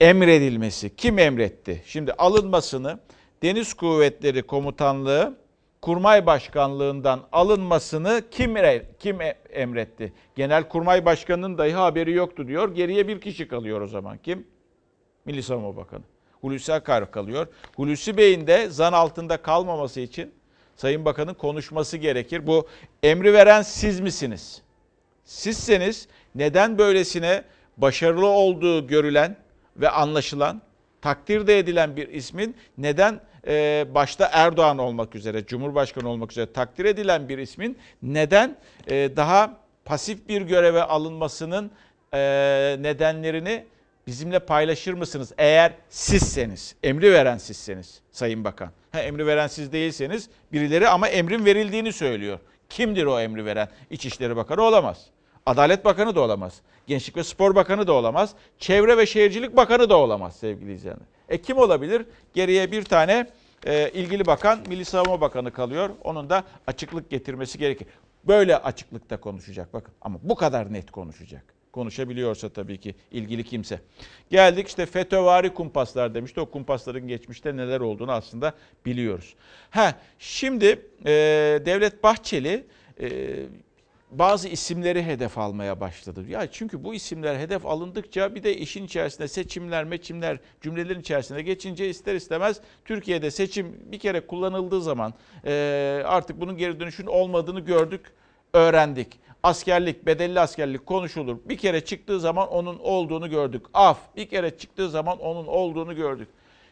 [0.00, 1.82] Emredilmesi kim emretti?
[1.86, 2.98] Şimdi alınmasını
[3.42, 5.38] Deniz Kuvvetleri Komutanlığı
[5.82, 8.54] Kurmay Başkanlığından alınmasını kim
[8.98, 10.12] kim e, emretti?
[10.36, 12.74] Genel Kurmay Başkanı'nın dahi haberi yoktu diyor.
[12.74, 14.18] Geriye bir kişi kalıyor o zaman.
[14.18, 14.46] Kim?
[15.24, 16.02] Milli Savunma Bakanı.
[16.40, 17.46] Hulusi Akar kalıyor.
[17.76, 20.34] Hulusi Bey'in de zan altında kalmaması için
[20.78, 22.46] Sayın Bakan'ın konuşması gerekir.
[22.46, 22.68] Bu
[23.02, 24.62] emri veren siz misiniz?
[25.24, 27.42] Sizseniz neden böylesine
[27.76, 29.36] başarılı olduğu görülen
[29.76, 30.62] ve anlaşılan,
[31.02, 36.84] takdir de edilen bir ismin neden e, başta Erdoğan olmak üzere, Cumhurbaşkanı olmak üzere takdir
[36.84, 38.56] edilen bir ismin neden
[38.90, 41.70] e, daha pasif bir göreve alınmasının
[42.12, 42.18] e,
[42.80, 43.64] nedenlerini
[44.08, 48.70] bizimle paylaşır mısınız eğer sizseniz, emri veren sizseniz Sayın Bakan.
[48.92, 52.38] Ha, emri veren siz değilseniz birileri ama emrin verildiğini söylüyor.
[52.68, 53.68] Kimdir o emri veren?
[53.90, 55.06] İçişleri Bakanı olamaz.
[55.46, 56.60] Adalet Bakanı da olamaz.
[56.86, 58.34] Gençlik ve Spor Bakanı da olamaz.
[58.58, 61.06] Çevre ve Şehircilik Bakanı da olamaz sevgili izleyenler.
[61.28, 62.06] E kim olabilir?
[62.34, 63.26] Geriye bir tane
[63.66, 65.90] e, ilgili bakan Milli Savunma Bakanı kalıyor.
[66.04, 67.86] Onun da açıklık getirmesi gerekir.
[68.24, 71.57] Böyle açıklıkta konuşacak bakın ama bu kadar net konuşacak.
[71.72, 73.80] Konuşabiliyorsa tabii ki ilgili kimse.
[74.30, 76.40] Geldik işte FETÖ'vari kumpaslar demişti.
[76.40, 78.52] O kumpasların geçmişte neler olduğunu aslında
[78.86, 79.34] biliyoruz.
[79.70, 80.66] Ha şimdi
[81.06, 81.12] e,
[81.66, 82.64] Devlet Bahçeli
[83.00, 83.36] e,
[84.10, 86.24] bazı isimleri hedef almaya başladı.
[86.28, 91.88] Ya çünkü bu isimler hedef alındıkça bir de işin içerisinde seçimler, meçimler cümlelerin içerisine geçince
[91.88, 95.14] ister istemez Türkiye'de seçim bir kere kullanıldığı zaman
[95.44, 98.12] e, artık bunun geri dönüşün olmadığını gördük,
[98.52, 99.20] öğrendik.
[99.42, 101.38] Askerlik, bedelli askerlik konuşulur.
[101.44, 103.66] Bir kere çıktığı zaman onun olduğunu gördük.
[103.74, 106.28] Af bir kere çıktığı zaman onun olduğunu gördük.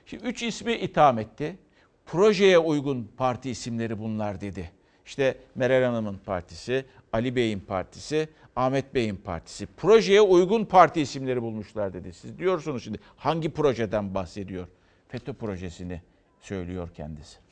[0.07, 1.59] Şimdi üç ismi itham etti.
[2.07, 4.71] Projeye uygun parti isimleri bunlar dedi.
[5.07, 9.67] İşte Meral Hanım'ın partisi, Ali Bey'in partisi, Ahmet Bey'in partisi.
[9.67, 12.12] Projeye uygun parti isimleri bulmuşlar dedi.
[12.12, 14.67] Siz diyorsunuz şimdi hangi projeden bahsediyor?
[15.09, 16.03] FETÖ projesini
[16.41, 17.45] söylüyor kendisi.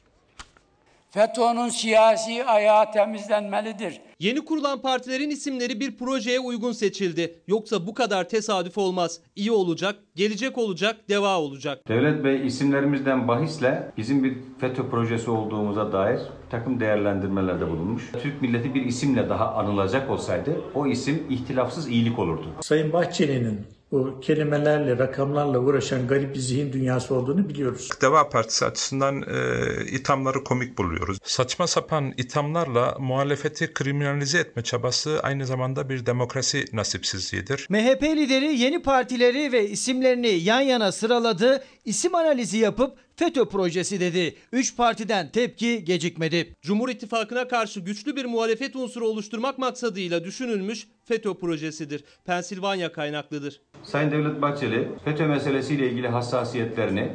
[1.15, 4.01] FETÖ'nün siyasi ayağı temizlenmelidir.
[4.19, 7.35] Yeni kurulan partilerin isimleri bir projeye uygun seçildi.
[7.47, 9.21] Yoksa bu kadar tesadüf olmaz.
[9.37, 11.89] İyi olacak, gelecek olacak, deva olacak.
[11.89, 18.11] Devlet Bey isimlerimizden bahisle bizim bir FETÖ projesi olduğumuza dair takım değerlendirmelerde bulunmuş.
[18.23, 22.47] Türk milleti bir isimle daha anılacak olsaydı o isim ihtilafsız iyilik olurdu.
[22.61, 23.61] Sayın Bahçeli'nin
[23.95, 27.89] bu kelimelerle, rakamlarla uğraşan garip bir zihin dünyası olduğunu biliyoruz.
[28.03, 31.19] Deva Partisi açısından e, ithamları komik buluyoruz.
[31.25, 37.67] Saçma sapan ithamlarla muhalefeti kriminalize etme çabası aynı zamanda bir demokrasi nasipsizliğidir.
[37.71, 44.35] MHP lideri yeni partileri ve isimlerini yan yana sıraladı, isim analizi yapıp FETÖ projesi dedi.
[44.53, 46.55] Üç partiden tepki gecikmedi.
[46.63, 52.05] Cumhur İttifakı'na karşı güçlü bir muhalefet unsuru oluşturmak maksadıyla düşünülmüş FETÖ projesidir.
[52.25, 53.61] Pensilvanya kaynaklıdır.
[53.83, 57.13] Sayın Devlet Bahçeli FETÖ meselesiyle ilgili hassasiyetlerini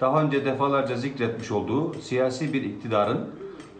[0.00, 3.30] daha önce defalarca zikretmiş olduğu siyasi bir iktidarın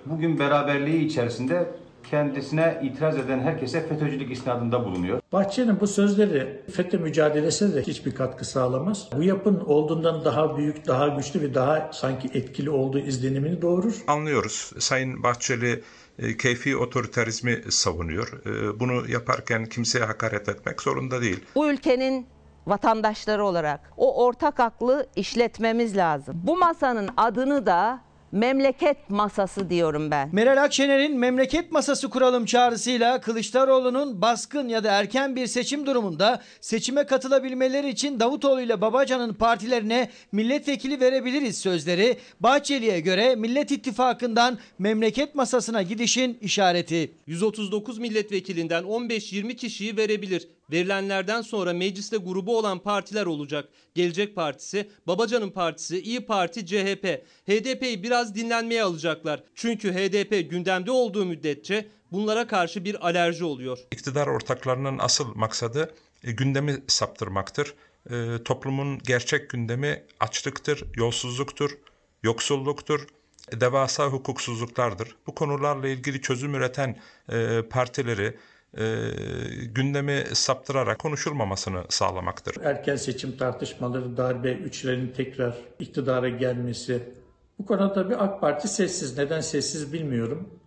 [0.06, 1.74] bugün beraberliği içerisinde
[2.12, 5.20] kendisine itiraz eden herkese FETÖ'cülük isnadında bulunuyor.
[5.32, 9.08] Bahçeli'nin bu sözleri FETÖ mücadelesine de hiçbir katkı sağlamaz.
[9.16, 13.94] Bu yapın olduğundan daha büyük, daha güçlü ve daha sanki etkili olduğu izlenimini doğurur.
[14.06, 14.72] Anlıyoruz.
[14.78, 15.82] Sayın Bahçeli
[16.18, 18.42] e, keyfi otoriterizmi savunuyor.
[18.46, 21.40] E, Bunu yaparken kimseye hakaret etmek zorunda değil.
[21.54, 22.26] Bu ülkenin
[22.66, 26.40] vatandaşları olarak o ortak aklı işletmemiz lazım.
[26.44, 28.00] Bu masanın adını da
[28.32, 30.28] memleket masası diyorum ben.
[30.32, 37.06] Meral Akşener'in memleket masası kuralım çağrısıyla Kılıçdaroğlu'nun baskın ya da erken bir seçim durumunda seçime
[37.06, 45.82] katılabilmeleri için Davutoğlu ile Babacan'ın partilerine milletvekili verebiliriz sözleri Bahçeli'ye göre Millet İttifakı'ndan memleket masasına
[45.82, 47.12] gidişin işareti.
[47.26, 50.48] 139 milletvekilinden 15-20 kişiyi verebilir.
[50.72, 53.68] Verilenlerden sonra mecliste grubu olan partiler olacak.
[53.94, 57.24] Gelecek Partisi, Babacan'ın partisi, İyi Parti, CHP.
[57.48, 59.42] HDP'yi biraz dinlenmeye alacaklar.
[59.54, 63.78] Çünkü HDP gündemde olduğu müddetçe bunlara karşı bir alerji oluyor.
[63.90, 65.94] İktidar ortaklarının asıl maksadı
[66.24, 67.74] e, gündemi saptırmaktır.
[68.10, 71.70] E, toplumun gerçek gündemi açlıktır, yolsuzluktur,
[72.22, 73.06] yoksulluktur,
[73.52, 75.16] devasa hukuksuzluklardır.
[75.26, 77.00] Bu konularla ilgili çözüm üreten
[77.32, 78.36] e, partileri
[78.78, 78.84] e,
[79.64, 82.56] gündemi saptırarak konuşulmamasını sağlamaktır.
[82.64, 87.02] Erken seçim tartışmaları, darbe, üçlerin tekrar iktidara gelmesi.
[87.58, 89.18] Bu konuda bir AK Parti sessiz.
[89.18, 90.60] Neden sessiz bilmiyorum.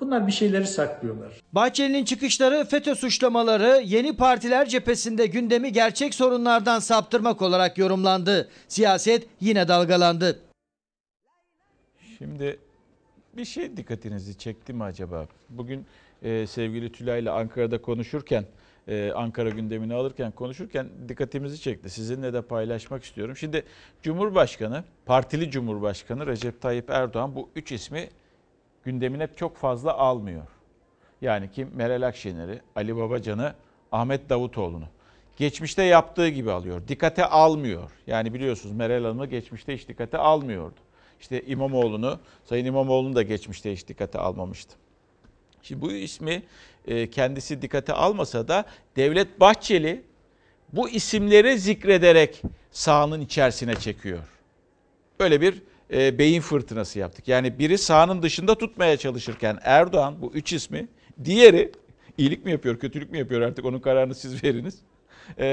[0.00, 1.40] Bunlar bir şeyleri saklıyorlar.
[1.52, 8.48] Bahçeli'nin çıkışları FETÖ suçlamaları yeni partiler cephesinde gündemi gerçek sorunlardan saptırmak olarak yorumlandı.
[8.68, 10.38] Siyaset yine dalgalandı.
[12.18, 12.58] Şimdi
[13.36, 15.26] bir şey dikkatinizi çekti mi acaba?
[15.48, 15.86] Bugün
[16.26, 18.44] e, sevgili Tülay ile Ankara'da konuşurken,
[18.88, 21.90] e, Ankara gündemini alırken konuşurken dikkatimizi çekti.
[21.90, 23.36] Sizinle de paylaşmak istiyorum.
[23.36, 23.64] Şimdi
[24.02, 28.08] Cumhurbaşkanı, partili Cumhurbaşkanı Recep Tayyip Erdoğan bu üç ismi
[28.84, 30.46] gündemine çok fazla almıyor.
[31.22, 31.70] Yani kim?
[31.74, 33.54] Meral Akşener'i, Ali Babacan'ı,
[33.92, 34.84] Ahmet Davutoğlu'nu.
[35.36, 36.82] Geçmişte yaptığı gibi alıyor.
[36.88, 37.90] Dikkate almıyor.
[38.06, 40.80] Yani biliyorsunuz Meral Hanım'ı geçmişte hiç dikkate almıyordu.
[41.20, 44.76] İşte İmamoğlu'nu, Sayın İmamoğlu'nu da geçmişte hiç dikkate almamıştı.
[45.66, 46.42] Şimdi bu ismi
[46.86, 48.64] e, kendisi dikkate almasa da
[48.96, 50.02] Devlet Bahçeli
[50.72, 54.18] bu isimleri zikrederek sahanın içerisine çekiyor.
[55.20, 55.62] Böyle bir
[55.92, 57.28] e, beyin fırtınası yaptık.
[57.28, 60.88] Yani biri sahanın dışında tutmaya çalışırken Erdoğan bu üç ismi,
[61.24, 61.72] diğeri
[62.18, 64.78] iyilik mi yapıyor, kötülük mü yapıyor artık onun kararını siz veriniz.
[65.38, 65.44] e,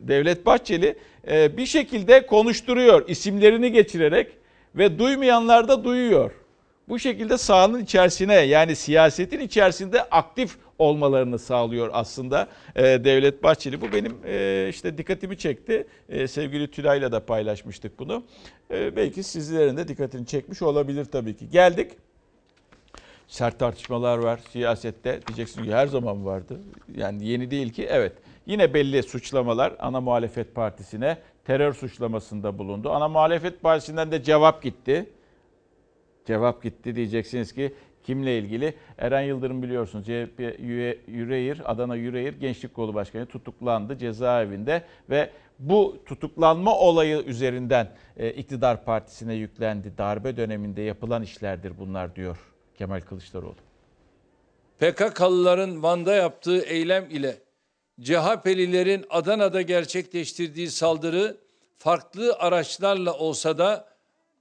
[0.00, 0.98] Devlet Bahçeli
[1.28, 4.32] bir şekilde konuşturuyor isimlerini geçirerek
[4.74, 6.30] ve duymayanlar da duyuyor.
[6.88, 13.80] Bu şekilde sahanın içerisine yani siyasetin içerisinde aktif olmalarını sağlıyor aslında e, Devlet Bahçeli.
[13.80, 15.86] Bu benim e, işte dikkatimi çekti.
[16.08, 18.24] E, sevgili Tülay'la da paylaşmıştık bunu.
[18.70, 21.50] E, belki sizlerin de dikkatini çekmiş olabilir tabii ki.
[21.50, 21.92] Geldik.
[23.28, 25.20] Sert tartışmalar var siyasette.
[25.26, 26.60] Diyeceksin ki her zaman vardı.
[26.96, 27.86] Yani yeni değil ki.
[27.90, 28.12] Evet.
[28.46, 32.90] Yine belli suçlamalar ana muhalefet partisine terör suçlamasında bulundu.
[32.90, 35.06] Ana muhalefet partisinden de cevap gitti.
[36.26, 37.74] Cevap gitti diyeceksiniz ki
[38.04, 38.74] kimle ilgili?
[38.98, 40.40] Eren Yıldırım biliyorsunuz CHP
[41.08, 48.84] Yüreğir, Adana Yüreğir Gençlik Kolu Başkanı tutuklandı cezaevinde ve bu tutuklanma olayı üzerinden e, iktidar
[48.84, 49.92] partisine yüklendi.
[49.98, 52.38] Darbe döneminde yapılan işlerdir bunlar diyor
[52.78, 53.56] Kemal Kılıçdaroğlu.
[54.78, 57.36] PKK'lıların Van'da yaptığı eylem ile
[58.00, 61.36] CHP'lilerin Adana'da gerçekleştirdiği saldırı
[61.78, 63.95] farklı araçlarla olsa da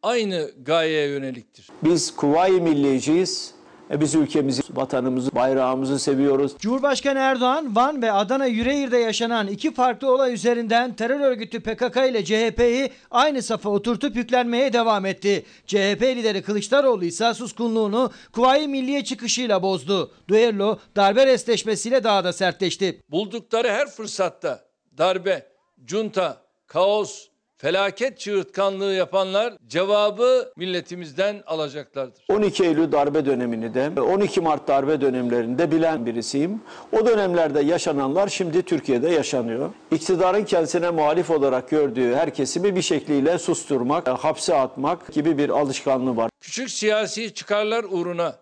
[0.05, 1.67] aynı gayeye yöneliktir.
[1.83, 3.55] Biz Kuvayi Milliyeciyiz.
[3.91, 6.55] E biz ülkemizi, vatanımızı, bayrağımızı seviyoruz.
[6.59, 12.25] Cumhurbaşkanı Erdoğan, Van ve Adana Yüreğir'de yaşanan iki farklı olay üzerinden terör örgütü PKK ile
[12.25, 15.45] CHP'yi aynı safa oturtup yüklenmeye devam etti.
[15.67, 20.11] CHP lideri Kılıçdaroğlu ise suskunluğunu Kuvayi Milliye çıkışıyla bozdu.
[20.27, 23.01] Duello darbe restleşmesiyle daha da sertleşti.
[23.11, 24.65] Buldukları her fırsatta
[24.97, 25.45] darbe,
[25.87, 26.37] junta,
[26.67, 27.27] kaos,
[27.57, 32.23] felaket çığırtkanlığı yapanlar cevabı milletimizden alacaklardır.
[32.29, 36.61] 12 Eylül darbe dönemini de 12 Mart darbe dönemlerinde bilen birisiyim.
[36.91, 39.69] O dönemlerde yaşananlar şimdi Türkiye'de yaşanıyor.
[39.91, 46.17] İktidarın kendisine muhalif olarak gördüğü her kesimi bir şekliyle susturmak, hapse atmak gibi bir alışkanlığı
[46.17, 46.29] var.
[46.39, 48.35] Küçük siyasi çıkarlar uğruna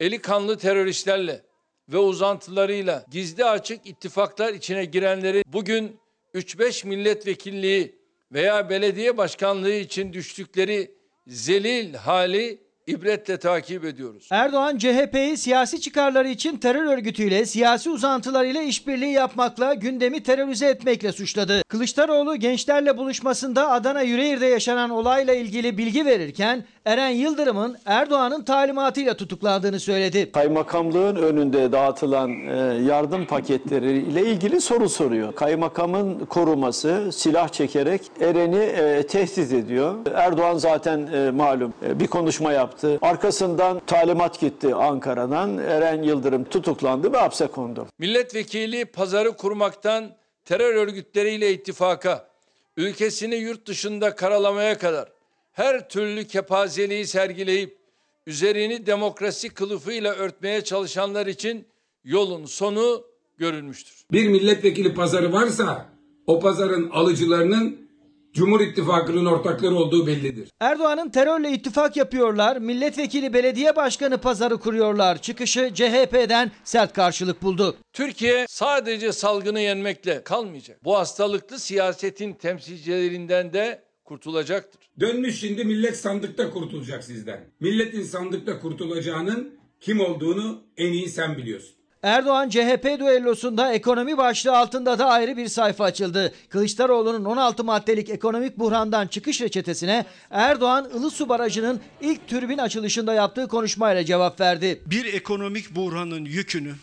[0.00, 1.42] eli kanlı teröristlerle
[1.88, 6.00] ve uzantılarıyla gizli açık ittifaklar içine girenleri bugün
[6.34, 7.97] 3-5 milletvekilliği
[8.32, 10.94] veya belediye başkanlığı için düştükleri
[11.26, 14.28] zelil hali ibretle takip ediyoruz.
[14.30, 21.62] Erdoğan CHP'yi siyasi çıkarları için terör örgütüyle, siyasi uzantılarıyla işbirliği yapmakla, gündemi terörize etmekle suçladı.
[21.68, 29.80] Kılıçdaroğlu gençlerle buluşmasında Adana Yüreğir'de yaşanan olayla ilgili bilgi verirken Eren Yıldırım'ın Erdoğan'ın talimatıyla tutuklandığını
[29.80, 30.32] söyledi.
[30.32, 35.34] Kaymakamlığın önünde dağıtılan e, yardım paketleri ile ilgili soru soruyor.
[35.34, 39.94] Kaymakamın koruması silah çekerek Eren'i e, tehdit ediyor.
[40.14, 42.77] Erdoğan zaten e, malum bir konuşma yaptı.
[43.02, 45.58] Arkasından talimat gitti Ankara'dan.
[45.58, 47.86] Eren Yıldırım tutuklandı ve hapse kondu.
[47.98, 50.10] Milletvekili pazarı kurmaktan
[50.44, 52.28] terör örgütleriyle ittifaka,
[52.76, 55.08] ülkesini yurt dışında karalamaya kadar
[55.52, 57.78] her türlü kepazeliği sergileyip
[58.26, 61.66] üzerini demokrasi kılıfıyla örtmeye çalışanlar için
[62.04, 63.04] yolun sonu
[63.38, 63.94] görülmüştür.
[64.12, 65.86] Bir milletvekili pazarı varsa
[66.26, 67.87] o pazarın alıcılarının
[68.32, 70.48] Cumhur İttifakı'nın ortakları olduğu bellidir.
[70.60, 75.22] Erdoğan'ın terörle ittifak yapıyorlar, milletvekili belediye başkanı pazarı kuruyorlar.
[75.22, 77.76] Çıkışı CHP'den sert karşılık buldu.
[77.92, 80.84] Türkiye sadece salgını yenmekle kalmayacak.
[80.84, 84.80] Bu hastalıklı siyasetin temsilcilerinden de kurtulacaktır.
[85.00, 87.40] Dönmüş şimdi millet sandıkta kurtulacak sizden.
[87.60, 91.77] Milletin sandıkta kurtulacağının kim olduğunu en iyi sen biliyorsun.
[92.02, 96.34] Erdoğan CHP düellosunda ekonomi başlığı altında da ayrı bir sayfa açıldı.
[96.48, 104.04] Kılıçdaroğlu'nun 16 maddelik ekonomik buhrandan çıkış reçetesine Erdoğan Ilısu Barajı'nın ilk türbin açılışında yaptığı konuşmayla
[104.04, 104.82] cevap verdi.
[104.86, 106.74] Bir ekonomik buhranın yükünü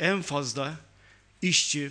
[0.00, 0.72] en fazla
[1.42, 1.90] işçi,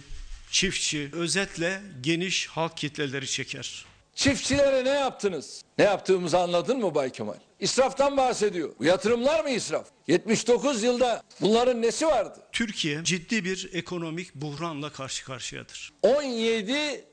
[0.51, 3.85] çiftçi, özetle geniş halk kitleleri çeker.
[4.15, 5.63] Çiftçilere ne yaptınız?
[5.77, 7.35] Ne yaptığımızı anladın mı Bay Kemal?
[7.59, 8.69] İsraftan bahsediyor.
[8.79, 9.87] Bu yatırımlar mı israf?
[10.07, 12.39] 79 yılda bunların nesi vardı?
[12.51, 15.93] Türkiye ciddi bir ekonomik buhranla karşı karşıyadır.
[16.03, 17.05] 17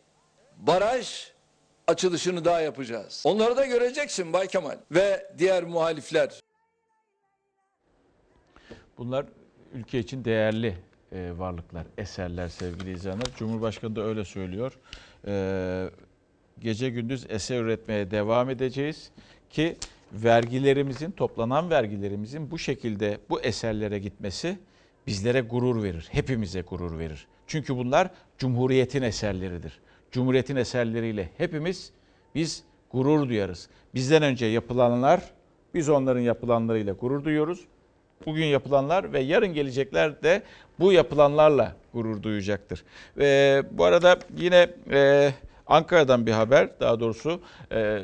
[0.56, 1.32] baraj
[1.86, 3.22] açılışını daha yapacağız.
[3.26, 6.40] Onları da göreceksin Bay Kemal ve diğer muhalifler.
[8.98, 9.26] Bunlar
[9.72, 10.78] ülke için değerli
[11.12, 13.26] e, varlıklar, eserler sevgili izleyenler.
[13.38, 14.78] Cumhurbaşkanı da öyle söylüyor.
[15.26, 15.90] E,
[16.62, 19.10] gece gündüz eser üretmeye devam edeceğiz
[19.50, 19.76] ki
[20.12, 24.58] vergilerimizin, toplanan vergilerimizin bu şekilde bu eserlere gitmesi
[25.06, 26.08] bizlere gurur verir.
[26.10, 27.26] Hepimize gurur verir.
[27.46, 29.80] Çünkü bunlar Cumhuriyet'in eserleridir.
[30.10, 31.92] Cumhuriyet'in eserleriyle hepimiz
[32.34, 33.68] biz gurur duyarız.
[33.94, 35.22] Bizden önce yapılanlar,
[35.74, 37.60] biz onların yapılanlarıyla gurur duyuyoruz.
[38.26, 40.42] Bugün yapılanlar ve yarın gelecekler de
[40.78, 42.84] bu yapılanlarla gurur duyacaktır.
[43.16, 45.30] Ve bu arada yine e,
[45.72, 47.40] Ankara'dan bir haber daha doğrusu
[47.72, 48.02] e,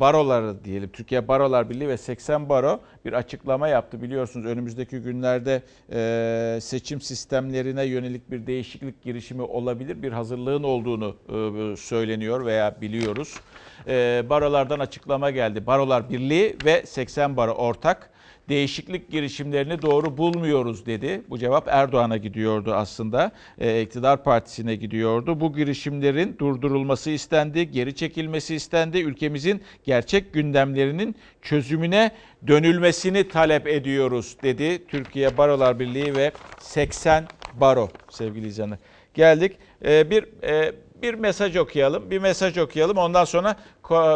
[0.00, 4.02] baroları diyelim Türkiye Barolar Birliği ve 80 baro bir açıklama yaptı.
[4.02, 5.62] Biliyorsunuz önümüzdeki günlerde
[5.92, 10.02] e, seçim sistemlerine yönelik bir değişiklik girişimi olabilir.
[10.02, 13.34] Bir hazırlığın olduğunu e, söyleniyor veya biliyoruz.
[13.88, 15.66] E, barolardan açıklama geldi.
[15.66, 18.10] Barolar Birliği ve 80 baro ortak
[18.48, 21.22] değişiklik girişimlerini doğru bulmuyoruz dedi.
[21.30, 23.32] Bu cevap Erdoğan'a gidiyordu aslında.
[23.58, 25.40] E, iktidar partisine gidiyordu.
[25.40, 28.98] Bu girişimlerin durdurulması istendi, geri çekilmesi istendi.
[28.98, 32.10] Ülkemizin gerçek gündemlerinin çözümüne
[32.46, 34.86] dönülmesini talep ediyoruz dedi.
[34.88, 37.24] Türkiye Barolar Birliği ve 80
[37.60, 38.78] baro sevgili izleyenler.
[39.14, 39.56] Geldik.
[39.84, 40.72] E, bir e,
[41.02, 42.10] bir mesaj okuyalım.
[42.10, 42.96] Bir mesaj okuyalım.
[42.96, 43.56] Ondan sonra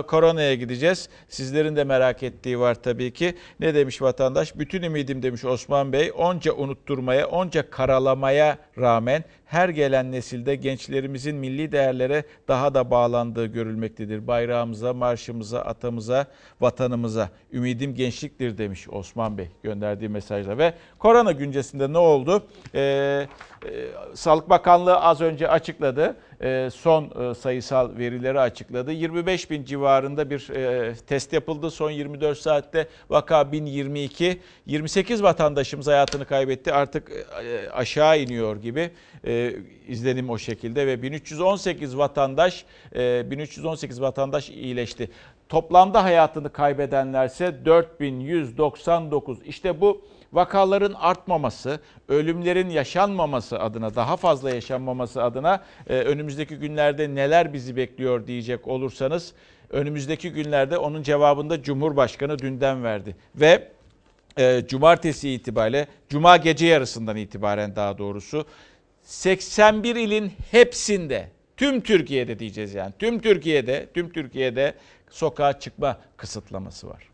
[0.07, 1.09] koronaya gideceğiz.
[1.29, 3.35] Sizlerin de merak ettiği var tabii ki.
[3.61, 4.59] Ne demiş vatandaş?
[4.59, 6.13] Bütün ümidim demiş Osman Bey.
[6.17, 14.27] Onca unutturmaya, onca karalamaya rağmen her gelen nesilde gençlerimizin milli değerlere daha da bağlandığı görülmektedir.
[14.27, 16.27] Bayrağımıza, marşımıza, atamıza,
[16.61, 17.29] vatanımıza.
[17.53, 20.59] Ümidim gençliktir demiş Osman Bey gönderdiği mesajla.
[20.59, 22.47] Ve korona güncesinde ne oldu?
[22.75, 23.27] Ee, e,
[24.15, 26.17] Sağlık Bakanlığı az önce açıkladı.
[26.41, 28.93] E, son e, sayısal verileri açıkladı.
[28.93, 31.71] 25 bin civarında bir e, test yapıldı.
[31.71, 34.41] Son 24 saatte vaka 1022.
[34.67, 36.73] 28 vatandaşımız hayatını kaybetti.
[36.73, 37.11] Artık
[37.45, 38.91] e, aşağı iniyor gibi
[39.27, 39.53] e,
[39.89, 45.11] izlenim o şekilde ve 1318 vatandaş e, 1318 vatandaş iyileşti.
[45.49, 49.39] Toplamda hayatını kaybedenlerse 4199.
[49.47, 50.03] İşte bu
[50.33, 58.27] vakaların artmaması, ölümlerin yaşanmaması adına, daha fazla yaşanmaması adına e, önümüzdeki günlerde neler bizi bekliyor
[58.27, 59.33] diyecek olursanız
[59.71, 63.17] önümüzdeki günlerde onun cevabında Cumhurbaşkanı dünden verdi.
[63.35, 63.69] Ve
[64.39, 68.47] e, cumartesi itibariyle, cuma gece yarısından itibaren daha doğrusu
[69.03, 74.75] 81 ilin hepsinde, tüm Türkiye'de diyeceğiz yani, tüm Türkiye'de, tüm Türkiye'de
[75.11, 77.12] sokağa çıkma kısıtlaması var.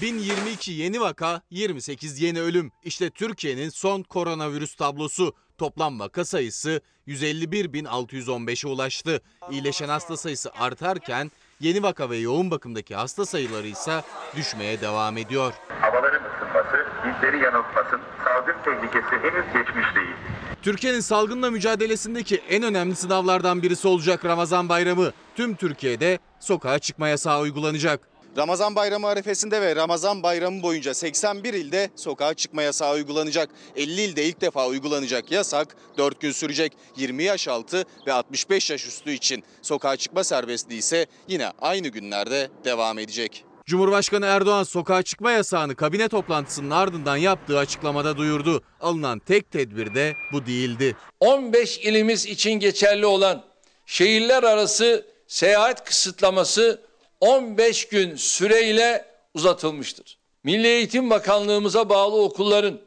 [0.00, 2.72] 1022 yeni vaka, 28 yeni ölüm.
[2.84, 5.34] İşte Türkiye'nin son koronavirüs tablosu.
[5.58, 9.20] Toplam vaka sayısı 151.615'e ulaştı.
[9.50, 11.30] İyileşen hasta sayısı artarken
[11.60, 14.02] yeni vaka ve yoğun bakımdaki hasta sayıları ise
[14.36, 15.52] düşmeye devam ediyor.
[15.80, 18.00] Havaların ısınması bizleri yanıltmasın.
[18.24, 20.16] Salgın tehlikesi henüz geçmiş değil.
[20.62, 25.12] Türkiye'nin salgınla mücadelesindeki en önemli sınavlardan birisi olacak Ramazan Bayramı.
[25.36, 28.13] Tüm Türkiye'de sokağa çıkma yasağı uygulanacak.
[28.36, 33.50] Ramazan bayramı arifesinde ve Ramazan bayramı boyunca 81 ilde sokağa çıkma yasağı uygulanacak.
[33.76, 36.72] 50 ilde ilk defa uygulanacak yasak 4 gün sürecek.
[36.96, 42.50] 20 yaş altı ve 65 yaş üstü için sokağa çıkma serbestliği ise yine aynı günlerde
[42.64, 43.44] devam edecek.
[43.66, 48.62] Cumhurbaşkanı Erdoğan sokağa çıkma yasağını kabine toplantısının ardından yaptığı açıklamada duyurdu.
[48.80, 50.96] Alınan tek tedbir de bu değildi.
[51.20, 53.44] 15 ilimiz için geçerli olan
[53.86, 56.82] şehirler arası seyahat kısıtlaması
[57.24, 59.04] 15 gün süreyle
[59.34, 60.18] uzatılmıştır.
[60.44, 62.80] Milli Eğitim Bakanlığımıza bağlı okulların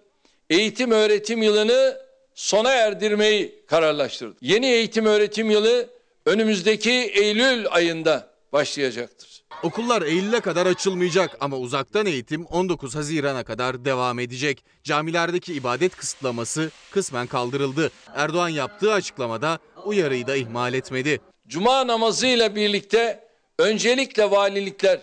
[0.49, 1.97] eğitim öğretim yılını
[2.35, 4.35] sona erdirmeyi kararlaştırdı.
[4.41, 5.89] Yeni eğitim öğretim yılı
[6.25, 9.43] önümüzdeki Eylül ayında başlayacaktır.
[9.63, 14.63] Okullar Eylül'e kadar açılmayacak ama uzaktan eğitim 19 Haziran'a kadar devam edecek.
[14.83, 17.91] Camilerdeki ibadet kısıtlaması kısmen kaldırıldı.
[18.15, 21.21] Erdoğan yaptığı açıklamada uyarıyı da ihmal etmedi.
[21.47, 23.26] Cuma namazıyla birlikte
[23.59, 24.99] öncelikle valilikler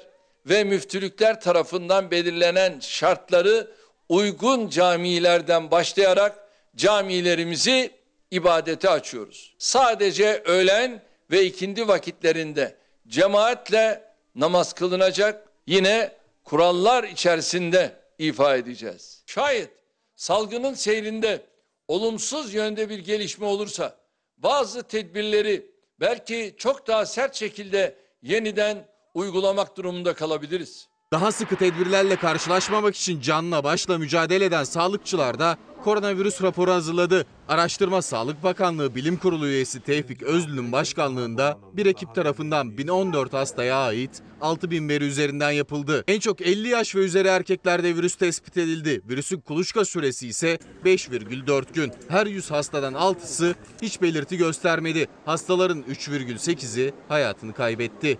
[0.46, 3.70] ve müftülükler tarafından belirlenen şartları
[4.08, 7.90] uygun camilerden başlayarak camilerimizi
[8.30, 9.54] ibadete açıyoruz.
[9.58, 12.76] Sadece öğlen ve ikindi vakitlerinde
[13.08, 14.02] cemaatle
[14.34, 15.48] namaz kılınacak.
[15.66, 16.12] Yine
[16.44, 19.22] kurallar içerisinde ifa edeceğiz.
[19.26, 19.70] Şayet
[20.16, 21.42] salgının seyrinde
[21.88, 23.96] olumsuz yönde bir gelişme olursa
[24.36, 25.66] bazı tedbirleri
[26.00, 27.94] belki çok daha sert şekilde
[28.24, 30.88] yeniden uygulamak durumunda kalabiliriz.
[31.14, 37.26] Daha sıkı tedbirlerle karşılaşmamak için canla başla mücadele eden sağlıkçılar da koronavirüs raporu hazırladı.
[37.48, 44.22] Araştırma Sağlık Bakanlığı Bilim Kurulu üyesi Tevfik Özlü'nün başkanlığında bir ekip tarafından 1014 hastaya ait
[44.40, 46.04] 6000 veri üzerinden yapıldı.
[46.08, 49.00] En çok 50 yaş ve üzeri erkeklerde virüs tespit edildi.
[49.08, 51.92] Virüsün kuluçka süresi ise 5,4 gün.
[52.08, 55.06] Her 100 hastadan 6'sı hiç belirti göstermedi.
[55.24, 58.18] Hastaların 3,8'i hayatını kaybetti.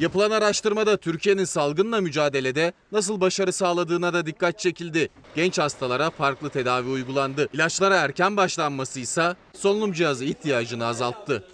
[0.00, 5.08] Yapılan araştırmada Türkiye'nin salgınla mücadelede nasıl başarı sağladığına da dikkat çekildi.
[5.34, 7.48] Genç hastalara farklı tedavi uygulandı.
[7.52, 11.44] İlaçlara erken başlanması ise solunum cihazı ihtiyacını azalttı.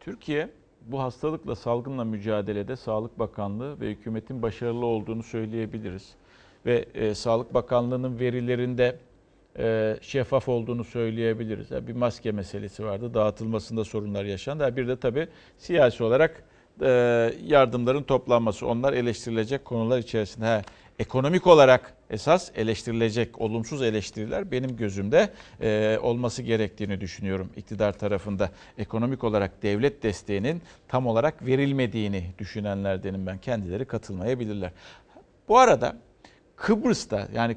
[0.00, 6.14] Türkiye bu hastalıkla salgınla mücadelede Sağlık Bakanlığı ve hükümetin başarılı olduğunu söyleyebiliriz.
[6.66, 8.98] Ve e, Sağlık Bakanlığı'nın verilerinde
[9.58, 11.70] e, şeffaf olduğunu söyleyebiliriz.
[11.70, 13.14] Yani bir maske meselesi vardı.
[13.14, 14.76] Dağıtılmasında sorunlar yaşandı.
[14.76, 15.28] Bir de tabii
[15.58, 16.44] siyasi olarak
[17.46, 18.66] yardımların toplanması.
[18.66, 20.46] Onlar eleştirilecek konular içerisinde.
[20.46, 20.62] Ha,
[20.98, 28.50] ekonomik olarak esas eleştirilecek olumsuz eleştiriler benim gözümde e, olması gerektiğini düşünüyorum iktidar tarafında.
[28.78, 33.38] Ekonomik olarak devlet desteğinin tam olarak verilmediğini düşünenlerdenim ben.
[33.38, 34.70] Kendileri katılmayabilirler.
[35.48, 35.96] Bu arada
[36.56, 37.56] Kıbrıs'ta yani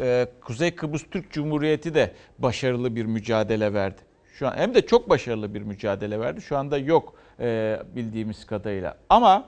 [0.00, 4.00] e, Kuzey Kıbrıs Türk Cumhuriyeti de başarılı bir mücadele verdi.
[4.34, 6.40] Şu an hem de çok başarılı bir mücadele verdi.
[6.42, 8.96] Şu anda yok e, bildiğimiz kadarıyla.
[9.10, 9.46] Ama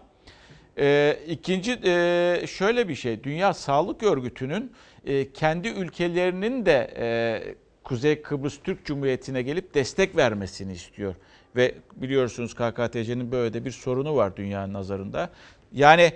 [0.78, 3.24] e, ikinci e, şöyle bir şey.
[3.24, 4.72] Dünya Sağlık Örgütü'nün
[5.34, 11.14] kendi ülkelerinin de Kuzey Kıbrıs Türk Cumhuriyeti'ne gelip destek vermesini istiyor.
[11.56, 15.30] Ve biliyorsunuz KKTC'nin böyle de bir sorunu var dünyanın nazarında.
[15.72, 16.12] Yani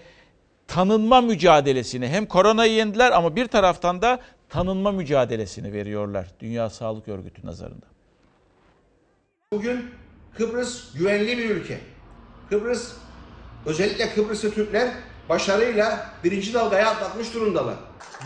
[0.68, 7.46] tanınma mücadelesini hem koronayı yendiler ama bir taraftan da tanınma mücadelesini veriyorlar Dünya Sağlık Örgütü
[7.46, 7.86] nazarında.
[9.52, 9.90] Bugün
[10.36, 11.80] Kıbrıs güvenli bir ülke.
[12.50, 12.92] Kıbrıs
[13.66, 14.90] özellikle Kıbrıslı Türkler
[15.28, 17.74] başarıyla birinci dalgaya atlatmış durumdalar.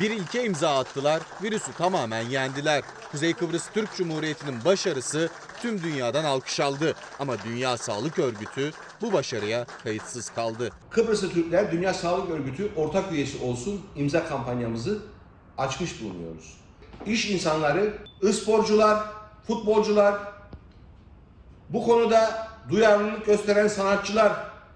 [0.00, 2.82] Bir ilke imza attılar, virüsü tamamen yendiler.
[3.12, 5.30] Kuzey Kıbrıs Türk Cumhuriyeti'nin başarısı
[5.62, 6.94] tüm dünyadan alkış aldı.
[7.18, 10.70] Ama Dünya Sağlık Örgütü bu başarıya kayıtsız kaldı.
[10.90, 14.98] Kıbrıslı Türkler Dünya Sağlık Örgütü ortak üyesi olsun imza kampanyamızı
[15.58, 16.54] açmış bulunuyoruz.
[17.06, 17.94] İş insanları,
[18.32, 19.02] sporcular,
[19.46, 20.33] futbolcular,
[21.74, 24.32] bu konuda duyarlılık gösteren sanatçılar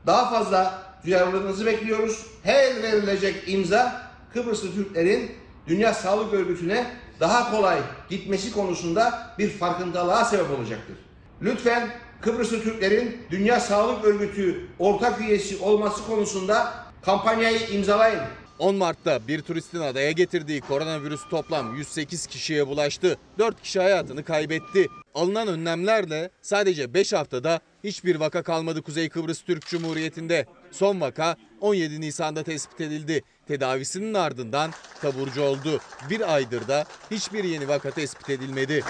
[0.07, 2.26] daha fazla duyarlılığınızı bekliyoruz.
[2.42, 4.03] Her verilecek imza
[4.34, 5.30] Kıbrıslı Türklerin
[5.66, 6.86] Dünya Sağlık Örgütü'ne
[7.20, 7.78] daha kolay
[8.11, 10.96] gitmesi konusunda bir farkındalığa sebep olacaktır.
[11.42, 11.88] Lütfen
[12.20, 18.20] Kıbrıslı Türklerin Dünya Sağlık Örgütü ortak üyesi olması konusunda kampanyayı imzalayın.
[18.59, 23.18] 10 Mart'ta bir turistin adaya getirdiği koronavirüs toplam 108 kişiye bulaştı.
[23.38, 24.88] 4 kişi hayatını kaybetti.
[25.19, 30.47] Alınan önlemlerle sadece 5 haftada hiçbir vaka kalmadı Kuzey Kıbrıs Türk Cumhuriyeti'nde.
[30.71, 33.23] Son vaka 17 Nisan'da tespit edildi.
[33.49, 35.81] Tedavisinin ardından taburcu oldu.
[36.11, 38.85] Bir aydır da hiçbir yeni vaka tespit edilmedi.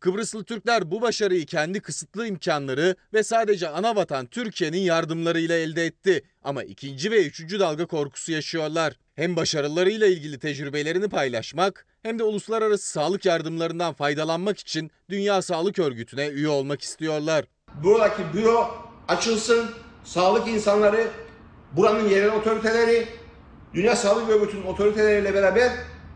[0.00, 6.22] Kıbrıslı Türkler bu başarıyı kendi kısıtlı imkanları ve sadece ana vatan Türkiye'nin yardımlarıyla elde etti.
[6.44, 8.94] Ama ikinci ve üçüncü dalga korkusu yaşıyorlar.
[9.14, 16.28] Hem başarılarıyla ilgili tecrübelerini paylaşmak hem de uluslararası sağlık yardımlarından faydalanmak için Dünya Sağlık Örgütü'ne
[16.28, 17.44] üye olmak istiyorlar.
[17.82, 18.68] Buradaki büro
[19.08, 19.70] açılsın,
[20.04, 21.06] sağlık insanları,
[21.72, 23.06] buranın yerel otoriteleri,
[23.74, 25.72] Dünya Sağlık Örgütü'nün otoriteleriyle beraber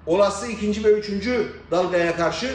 [0.07, 2.51] olası ikinci ve üçüncü dalgaya karşı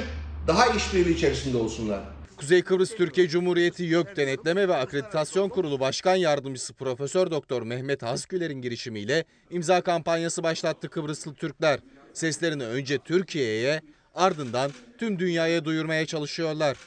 [0.48, 2.02] daha işbirliği içerisinde olsunlar.
[2.38, 8.62] Kuzey Kıbrıs Türkiye Cumhuriyeti YÖK Denetleme ve Akreditasyon Kurulu Başkan Yardımcısı Profesör Doktor Mehmet Hasgüler'in
[8.62, 11.80] girişimiyle imza kampanyası başlattı Kıbrıslı Türkler.
[12.14, 13.82] Seslerini önce Türkiye'ye
[14.16, 16.78] ardından tüm dünyaya duyurmaya çalışıyorlar.